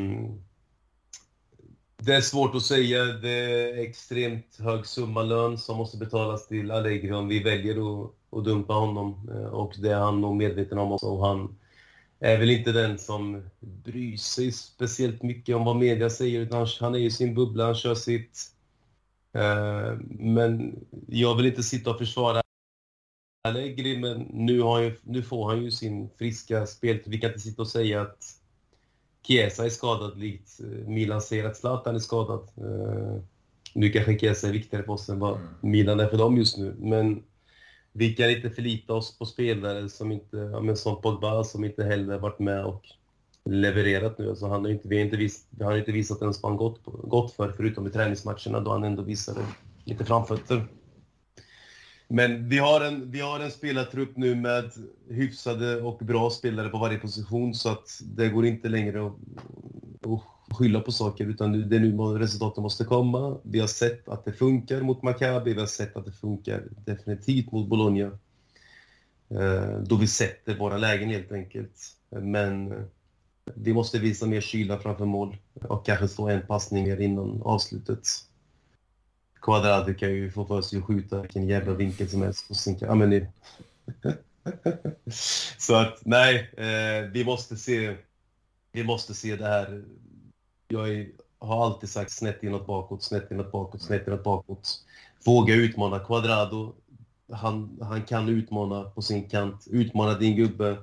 [2.02, 3.04] det är svårt att säga.
[3.04, 8.12] Det är extremt hög summa lön som måste betalas till Allegri om vi väljer att,
[8.32, 9.30] att dumpa honom.
[9.34, 11.08] Eh, och det är han nog medveten om också.
[11.08, 11.58] Och han
[12.20, 16.96] är väl inte den som bryr sig speciellt mycket om vad media säger, utan han
[16.96, 18.54] är i sin bubbla, han kör sitt
[19.34, 22.42] Eh, men jag vill inte sitta och försvara
[23.44, 27.00] Allegri, men nu, ju, nu får han ju sin friska spel.
[27.06, 28.24] Vi kan inte sitta och säga att
[29.28, 32.50] Chiesa är skadad likt eh, Milan säger att Zlatan är skadad.
[32.58, 33.22] Eh,
[33.74, 35.48] nu kanske Chiesa är viktigare för oss än vad mm.
[35.62, 37.24] Milan är för dem just nu, men
[37.94, 41.84] vi kan inte förlita oss på spelare som inte, ja, men som Pogba som inte
[41.84, 42.84] heller varit med och
[43.46, 44.30] levererat nu.
[44.30, 46.58] Alltså han har inte, vi har inte, vis, vi har inte visat ens vad han
[46.58, 49.42] gått, gått för, förutom i träningsmatcherna då han ändå visade
[49.84, 50.68] lite framfötter.
[52.08, 54.72] Men vi har, en, vi har en spelartrupp nu med
[55.10, 59.14] hyfsade och bra spelare på varje position så att det går inte längre att,
[60.02, 60.22] att
[60.52, 63.38] skylla på saker utan det är nu resultaten måste komma.
[63.44, 67.52] Vi har sett att det funkar mot Maccabi, vi har sett att det funkar definitivt
[67.52, 68.12] mot Bologna.
[69.30, 71.96] Eh, då vi sätter våra lägen helt enkelt.
[72.10, 72.84] Men eh,
[73.56, 78.08] vi måste visa mer kyla framför mål och kanske slå en passning mer innan avslutet.
[79.42, 82.78] Quadrado kan ju få för sig att skjuta vilken jävla vinkel som helst på sin...
[82.82, 83.28] Ja, men
[85.58, 87.96] Så att nej, eh, vi måste se
[88.72, 89.84] vi måste se det här.
[90.72, 94.86] Jag är, har alltid sagt snett inåt bakåt, snett inåt bakåt, snett inåt bakåt.
[95.26, 96.76] Våga utmana Quadrado.
[97.32, 100.78] Han, han kan utmana på sin kant, utmana din gubbe.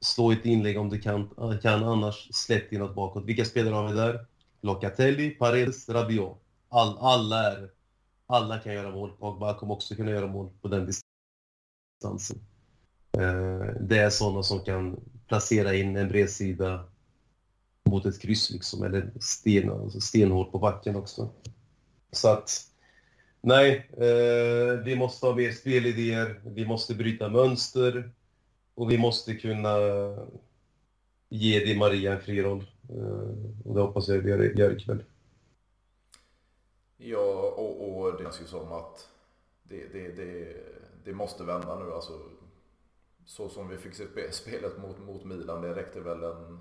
[0.00, 1.28] Slå ett inlägg om du kan,
[1.62, 3.24] kan annars släpp inåt bakåt.
[3.24, 4.26] Vilka spelare har vi där?
[4.60, 6.38] Locatelli, Paredes, Rabiot.
[6.68, 7.70] All, alla, är,
[8.26, 9.10] alla kan göra mål.
[9.10, 12.38] Pogba kommer också kunna göra mål på den distansen.
[13.18, 16.84] Eh, det är sådana som kan placera in en bredsida
[17.84, 21.30] mot ett kryss liksom, eller sten, alltså stenhårt på backen också.
[22.12, 22.50] Så att,
[23.40, 28.12] nej, eh, vi måste ha mer spelidéer, vi måste bryta mönster
[28.74, 29.76] och vi måste kunna
[31.28, 32.64] ge Di Maria en fri roll.
[32.88, 35.04] Eh, och det hoppas jag vi gör ikväll.
[36.96, 39.08] Ja, och, och det känns ju som att
[39.62, 40.56] det, det, det,
[41.04, 41.92] det måste vända nu.
[41.92, 42.12] Alltså,
[43.26, 46.60] så som vi fick se spelet mot, mot Milan, det räckte väl en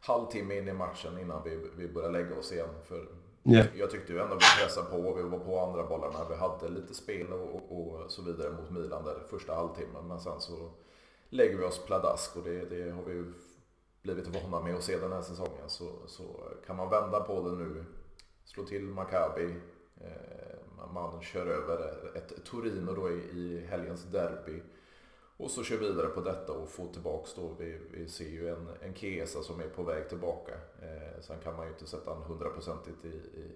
[0.00, 2.68] halvtimme in i matchen innan vi, vi började lägga oss igen.
[2.84, 3.08] För
[3.44, 3.66] yeah.
[3.78, 6.94] Jag tyckte ju ändå vi pressade på, vi var på andra bollarna, vi hade lite
[6.94, 10.08] spel och, och så vidare mot Milan där första halvtimmen.
[10.08, 10.70] Men sen så
[11.28, 13.32] lägger vi oss pladask och det, det har vi ju
[14.02, 15.68] blivit vana med att se den här säsongen.
[15.68, 16.22] Så, så
[16.66, 17.84] kan man vända på det nu,
[18.44, 19.54] slå till Maccabi,
[20.00, 24.62] eh, man kör över ett Torino då i, i helgens derby
[25.40, 27.54] och så kör vidare på detta och få tillbaks då.
[27.58, 30.52] Vi, vi ser ju en, en Kesa som är på väg tillbaka.
[30.82, 33.52] Eh, sen kan man ju inte sätta en hundraprocentigt i, i,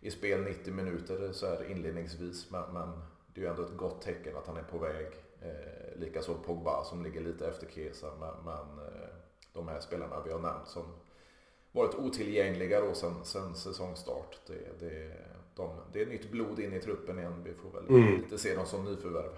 [0.00, 2.50] i spel 90 minuter så här inledningsvis.
[2.50, 2.88] Men, men,
[3.34, 5.06] det är ju ändå ett gott tecken att han är på väg.
[5.42, 8.12] Eh, Likaså Pogba som ligger lite efter Kesa.
[8.20, 9.08] Men, men eh,
[9.52, 10.84] de här spelarna vi har nämnt som
[11.72, 14.38] varit otillgängliga då sen, sen säsongstart.
[14.46, 15.12] Det, det,
[15.54, 17.42] de, det är nytt blod in i truppen igen.
[17.44, 18.20] Vi får väl mm.
[18.20, 19.32] lite se dem som nyförvärv.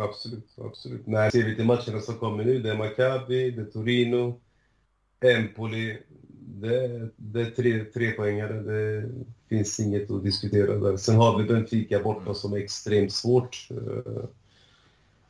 [0.00, 1.06] Absolut, absolut.
[1.06, 4.40] Nej, ser vi till matcherna som kommer nu, det är Maccabi, det är Torino,
[5.20, 5.98] Empoli.
[6.60, 8.62] Det, det är tre, tre poängare.
[8.62, 9.10] Det
[9.48, 10.96] finns inget att diskutera där.
[10.96, 13.68] Sen har vi Benfica borta som är extremt svårt.
[13.70, 14.24] Eh,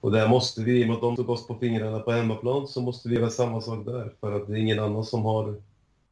[0.01, 2.69] och där måste vi, i och med att de tog oss på fingrarna på hemmaplan,
[2.69, 4.13] så måste vi göra samma sak där.
[4.21, 5.63] För att det är ingen annan som har,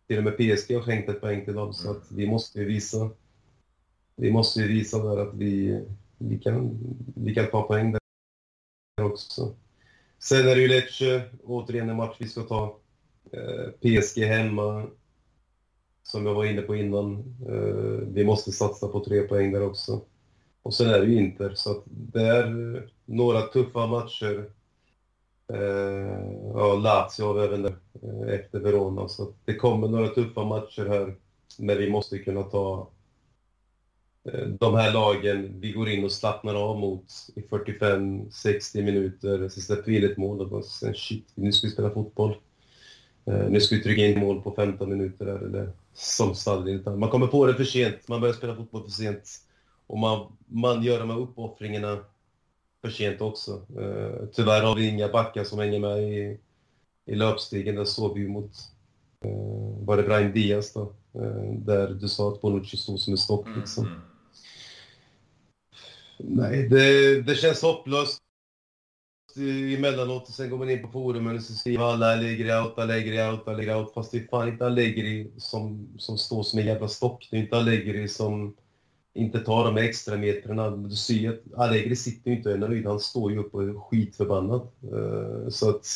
[0.06, 1.72] till och med PSG har skänkt ett poäng till dem.
[1.72, 3.11] Så att vi måste ju visa,
[4.16, 5.84] vi måste ju visa där att vi,
[6.18, 6.78] vi, kan,
[7.14, 8.00] vi kan ta poäng där
[9.12, 9.54] också.
[10.18, 12.78] Sen är det ju Lecce, återigen en match vi ska ta.
[13.32, 14.86] Eh, PSG hemma,
[16.02, 17.36] som jag var inne på innan.
[17.48, 20.00] Eh, vi måste satsa på tre poäng där också.
[20.62, 24.50] Och sen är det ju Inter, så det är eh, några tuffa matcher.
[26.54, 27.74] Ja, Lazio har vi även där,
[28.28, 29.09] efter Verona.
[29.09, 31.16] Så det kommer några tuffa matcher här,
[31.59, 32.90] men vi måste kunna ta
[34.59, 37.05] de här lagen vi går in och slappnar av mot
[37.35, 41.72] i 45-60 minuter, så släpper vi in ett mål och sen shit, nu ska vi
[41.72, 42.37] spela fotboll.
[43.29, 46.83] Eh, nu ska vi trycka in mål på 15 minuter eller som Stadin.
[46.85, 49.31] Man kommer på det för sent, man börjar spela fotboll för sent.
[49.87, 51.99] Och man, man gör de här uppoffringarna
[52.83, 53.53] för sent också.
[53.53, 56.41] Eh, tyvärr har vi inga backar som hänger med i,
[57.07, 57.74] i löpstigen.
[57.76, 58.53] Där såg vi ju mot,
[59.81, 60.93] var det Brian Diaz då?
[61.53, 63.87] Där du sa att Bonucci stod som en stock liksom.
[63.87, 64.07] Mm, mm.
[66.19, 68.19] Nej, det, det känns hopplöst
[69.77, 70.29] emellanåt.
[70.29, 73.75] Sen går man in på forumen och så skriver alla Allegri out, Allegri out, Allegri
[73.75, 73.95] out.
[73.95, 77.29] Fast det är fan inte Allegri som, som står som en jävla stock.
[77.31, 78.57] Det är inte Allegri som
[79.14, 80.71] inte tar de extra metrarna.
[80.71, 82.87] Du ser att Allegri sitter ju inte och är nöjd.
[82.87, 84.69] Han står ju upp och är skitförbannad.
[84.93, 85.87] Eh, så att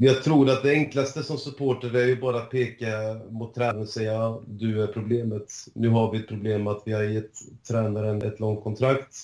[0.00, 3.88] jag tror att det enklaste som supporter är ju bara att peka mot tränaren och
[3.88, 5.52] säga du är problemet.
[5.74, 9.16] Nu har vi ett problem att vi har gett tränaren ett långt kontrakt.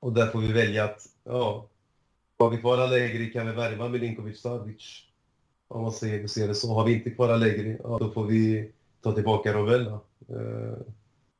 [0.00, 1.68] Och där får vi välja att, ja,
[2.38, 5.02] har vi kvar Allegri kan vi värva Milinkovic Savic.
[5.68, 6.74] Om man ser, ser det så.
[6.74, 8.70] Har vi inte kvar Allegri, ja, då får vi
[9.02, 10.00] ta tillbaka Rovella.
[10.28, 10.78] Eh,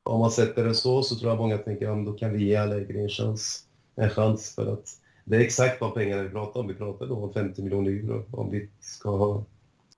[0.02, 2.44] om man sätter det så, så tror jag många tänker att ja, då kan vi
[2.44, 3.64] ge Allegri en chans.
[3.96, 4.88] En chans för att
[5.28, 6.66] det är exakt de pengarna vi pratar om.
[6.66, 9.42] Vi pratar då om 50 miljoner euro om vi ska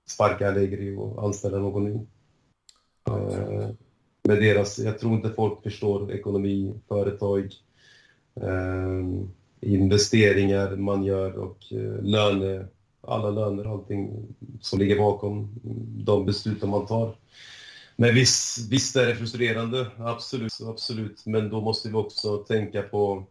[0.07, 1.99] sparka Allegri och anställa någon ny.
[3.07, 3.69] Eh,
[4.23, 7.53] med deras, jag tror inte folk förstår ekonomi, företag,
[8.41, 9.03] eh,
[9.61, 12.67] investeringar man gör och eh, löne,
[13.01, 14.27] alla löner och allting
[14.61, 15.59] som ligger bakom
[16.05, 17.15] de besluten man tar.
[17.95, 21.25] Men visst, visst är det frustrerande, absolut, absolut.
[21.25, 23.25] Men då måste vi också tänka på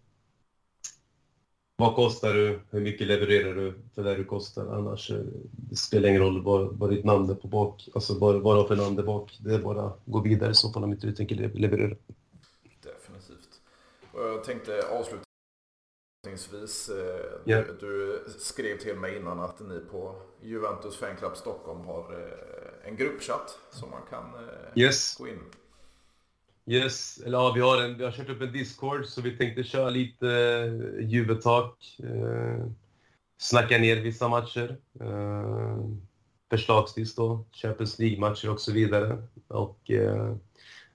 [1.81, 2.61] vad kostar du?
[2.70, 4.66] Hur mycket levererar du för det du kostar?
[4.66, 5.16] Annars eh,
[5.51, 7.89] det spelar ingen roll vad, vad ditt namn är på bak.
[7.95, 9.39] Alltså vad, vad du har för namn där bak.
[9.41, 11.97] Det är bara att gå vidare så fall om inte du tänker leverera.
[12.83, 13.61] Definitivt.
[14.12, 16.91] Och jag tänkte avslutningsvis.
[17.47, 17.66] Yeah.
[17.66, 22.97] Du, du, skrev till mig innan att ni på Juventus Fanclub Stockholm har eh, en
[22.97, 25.16] gruppchatt som man kan eh, yes.
[25.18, 25.41] gå in
[26.71, 29.62] Yes, eller ja, vi har, en, vi har kört upp en Discord så vi tänkte
[29.64, 31.97] köra lite eh, uh, Juvetak.
[32.05, 32.66] Uh, eh,
[33.39, 34.77] snacka ner vissa matcher.
[35.01, 35.87] Uh,
[36.51, 39.23] förslagsvis då Champions League-matcher och så vidare.
[39.49, 40.37] Och uh,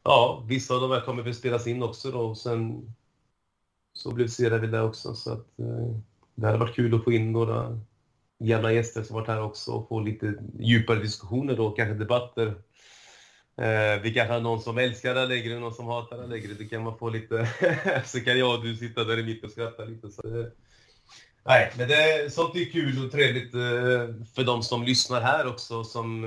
[0.04, 2.94] ja, vissa av de här kommer väl spelas in också då och sen
[3.94, 5.16] så publicerar vi det också.
[5.16, 5.98] Så att uh,
[6.36, 7.80] det hade varit kul att få in några
[8.40, 12.56] gamla gäster som varit här också och få lite djupare diskussioner då, kanske debatter
[13.58, 16.54] Eh, vi kanske har någon som älskar Allegri och någon som hatar Allegri.
[16.54, 17.50] Det kan man få lite...
[18.06, 20.10] så kan jag och du sitta där i mitten och skratta lite.
[20.10, 20.22] Så.
[21.46, 25.84] Nej, men det, sånt är kul och trevligt eh, för de som lyssnar här också
[25.84, 26.24] som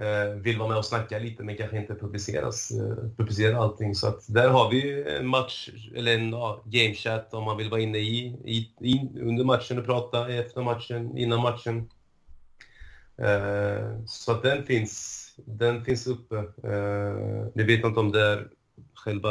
[0.00, 3.94] eh, vill vara med och snacka lite men kanske inte publiceras, eh, publicera allting.
[3.94, 7.80] Så att där har vi en match, eller en ja, gamechat om man vill vara
[7.80, 11.90] inne i, i, i, under matchen och prata efter matchen, innan matchen.
[13.18, 16.36] Eh, så att den finns den finns uppe.
[16.38, 18.48] Eh, vi vet inte om det är
[18.94, 19.30] själva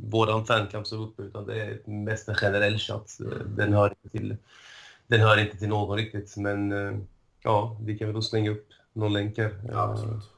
[0.00, 3.18] våran fancamp som är uppe, utan det är mest en generell chatt.
[3.46, 4.36] Den hör inte till,
[5.06, 6.98] den hör inte till någon riktigt, men eh,
[7.42, 9.60] ja, vi kan väl då slänga upp någon länk här.
[9.68, 10.30] Ja, absolut.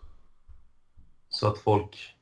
[1.29, 2.17] Så att folk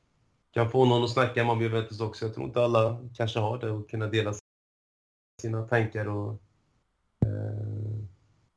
[0.51, 2.25] kan få någon att snacka med om Juventus också.
[2.25, 4.33] Jag tror inte alla kanske har det och kunna dela
[5.41, 6.41] sina tankar och
[7.25, 7.70] eh,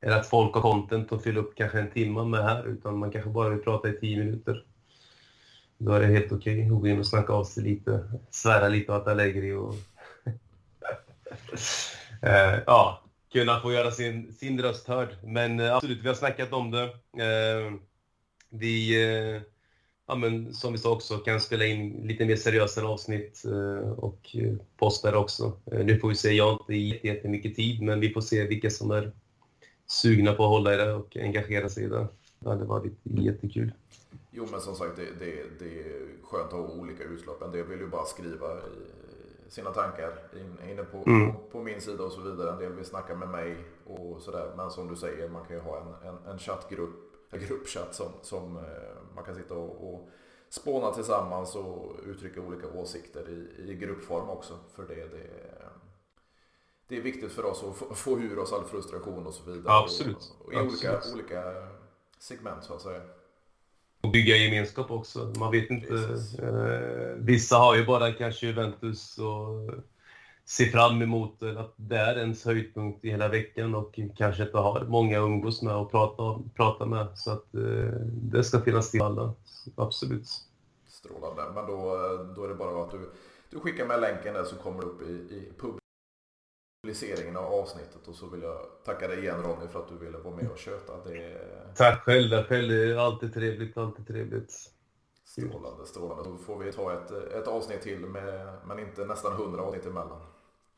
[0.05, 3.11] eller att folk har content att fylla upp kanske en timme med här, utan man
[3.11, 4.64] kanske bara vill prata i tio minuter.
[5.78, 6.76] Då är det helt okej okay.
[6.76, 9.74] att gå in och snacka av sig lite, svära lite åt Allegri och
[12.22, 13.02] eh, ja,
[13.32, 15.09] kunna få göra sin, sin röst hörd.
[15.22, 16.84] Men eh, absolut, vi har snackat om det.
[17.24, 17.72] Eh,
[18.48, 19.42] vi, eh,
[20.07, 24.36] ja, men, som vi sa också, kan spela in lite mer seriösa avsnitt eh, och
[24.36, 25.52] eh, posta det också.
[25.72, 28.70] Eh, nu får vi se, jag har inte jättemycket tid, men vi får se vilka
[28.70, 29.12] som är
[29.87, 32.07] sugna på att hålla i det och engagera sig i det.
[32.39, 33.72] Det hade varit jättekul.
[34.30, 37.43] Jo, men som sagt, det, det, det är skönt att ha olika utlopp.
[37.43, 38.59] En del vill ju bara skriva
[39.49, 40.12] sina tankar
[40.70, 41.32] inne på, mm.
[41.32, 42.51] på, på, min sida och så vidare.
[42.51, 43.57] En del vill snacka med mig
[43.87, 44.53] och sådär.
[44.57, 48.09] Men som du säger, man kan ju ha en, en, en chattgrupp, en gruppchatt som,
[48.22, 48.62] som eh,
[49.14, 50.09] man kan sitta och, och
[50.49, 54.55] spåna tillsammans och uttrycka olika åsikter i, i gruppform också.
[54.74, 55.30] För det, det,
[56.89, 59.74] det är viktigt för oss att få, ur oss all frustration och så vidare.
[59.74, 60.35] Absolut.
[60.41, 61.43] Och, och i olika, olika
[62.18, 63.01] segment så att säga.
[64.01, 65.32] Och bygga gemenskap också.
[65.39, 65.95] Man vet inte.
[66.43, 69.74] Eh, vissa har ju bara kanske Juventus och
[70.45, 74.85] ser fram emot att det är ens höjdpunkt i hela veckan och kanske inte har
[74.85, 77.07] många umgås med och prata, prata med.
[77.14, 77.61] Så att eh,
[78.12, 79.35] det ska finnas till alla.
[79.76, 80.26] Absolut.
[80.89, 81.43] Strålande.
[81.55, 81.97] Men då,
[82.37, 83.11] då är det bara att du,
[83.51, 85.78] du skickar med länken där så kommer det upp i, i pub
[86.85, 90.18] publiceringen av avsnittet och så vill jag tacka dig igen Ronny för att du ville
[90.18, 90.93] vara med och köta.
[91.05, 91.39] Det...
[91.76, 92.68] Tack själv, själv.
[92.68, 94.53] Det är alltid trevligt, alltid trevligt.
[95.24, 96.30] Strålande, strålande.
[96.30, 100.20] Då får vi ta ett, ett avsnitt till med, men inte nästan hundra avsnitt emellan.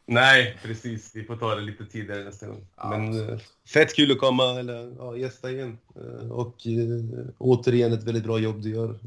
[0.07, 1.11] Nej, precis.
[1.14, 2.66] Vi får ta det lite tidigare nästa gång.
[2.76, 3.38] Ja, men äh,
[3.72, 5.78] fett kul att komma eller ja, gästa igen.
[5.96, 8.98] Äh, och äh, återigen ett väldigt bra jobb du gör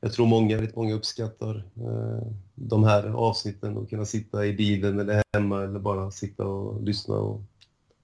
[0.00, 5.00] jag tror många, väldigt många uppskattar eh, de här avsnitten och kunna sitta i bilen
[5.00, 7.40] eller hemma eller bara sitta och lyssna och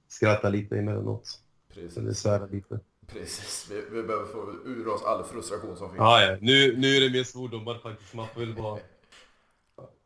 [0.09, 1.40] skratta lite emellanåt.
[1.74, 1.99] Precis.
[1.99, 2.80] Eller svära lite.
[3.07, 5.99] Precis, vi, vi behöver få ur oss all frustration som finns.
[5.99, 6.36] Ja, ja.
[6.40, 8.14] Nu, nu är det mer svordomar faktiskt.
[8.14, 8.78] Man får väl bara...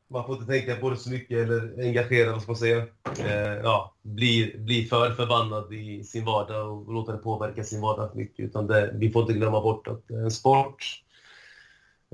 [0.09, 2.87] Man får inte tänka på det så mycket eller engagera, vad ska man säga.
[3.19, 8.17] Eh, ja, bli, bli för förbannad i sin vardag och låta det påverka sin vardag
[8.17, 8.45] mycket.
[8.45, 11.03] Utan det, vi får inte glömma bort att det är en sport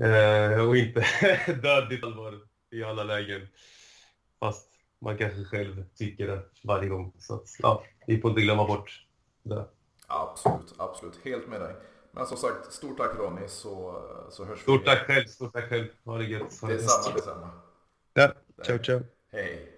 [0.01, 1.05] Eh, och inte
[1.61, 2.39] dödligt allvar
[2.71, 3.47] i alla lägen.
[4.39, 4.69] Fast
[5.01, 7.13] man kanske själv tycker det varje gång.
[7.19, 9.05] Så att, ja, vi får inte glömma bort
[9.43, 9.65] det.
[10.07, 11.19] Absolut, absolut.
[11.23, 11.75] Helt med dig.
[12.11, 14.83] Men som sagt, stort tack Ronny så, så hörs stort vi.
[14.83, 15.87] Stort tack själv, stort tack själv.
[16.05, 16.61] Ha det gött.
[16.61, 17.49] Detsamma, detsamma.
[18.13, 18.31] Ja,
[18.63, 19.01] ciao ciao.
[19.31, 19.76] Hej.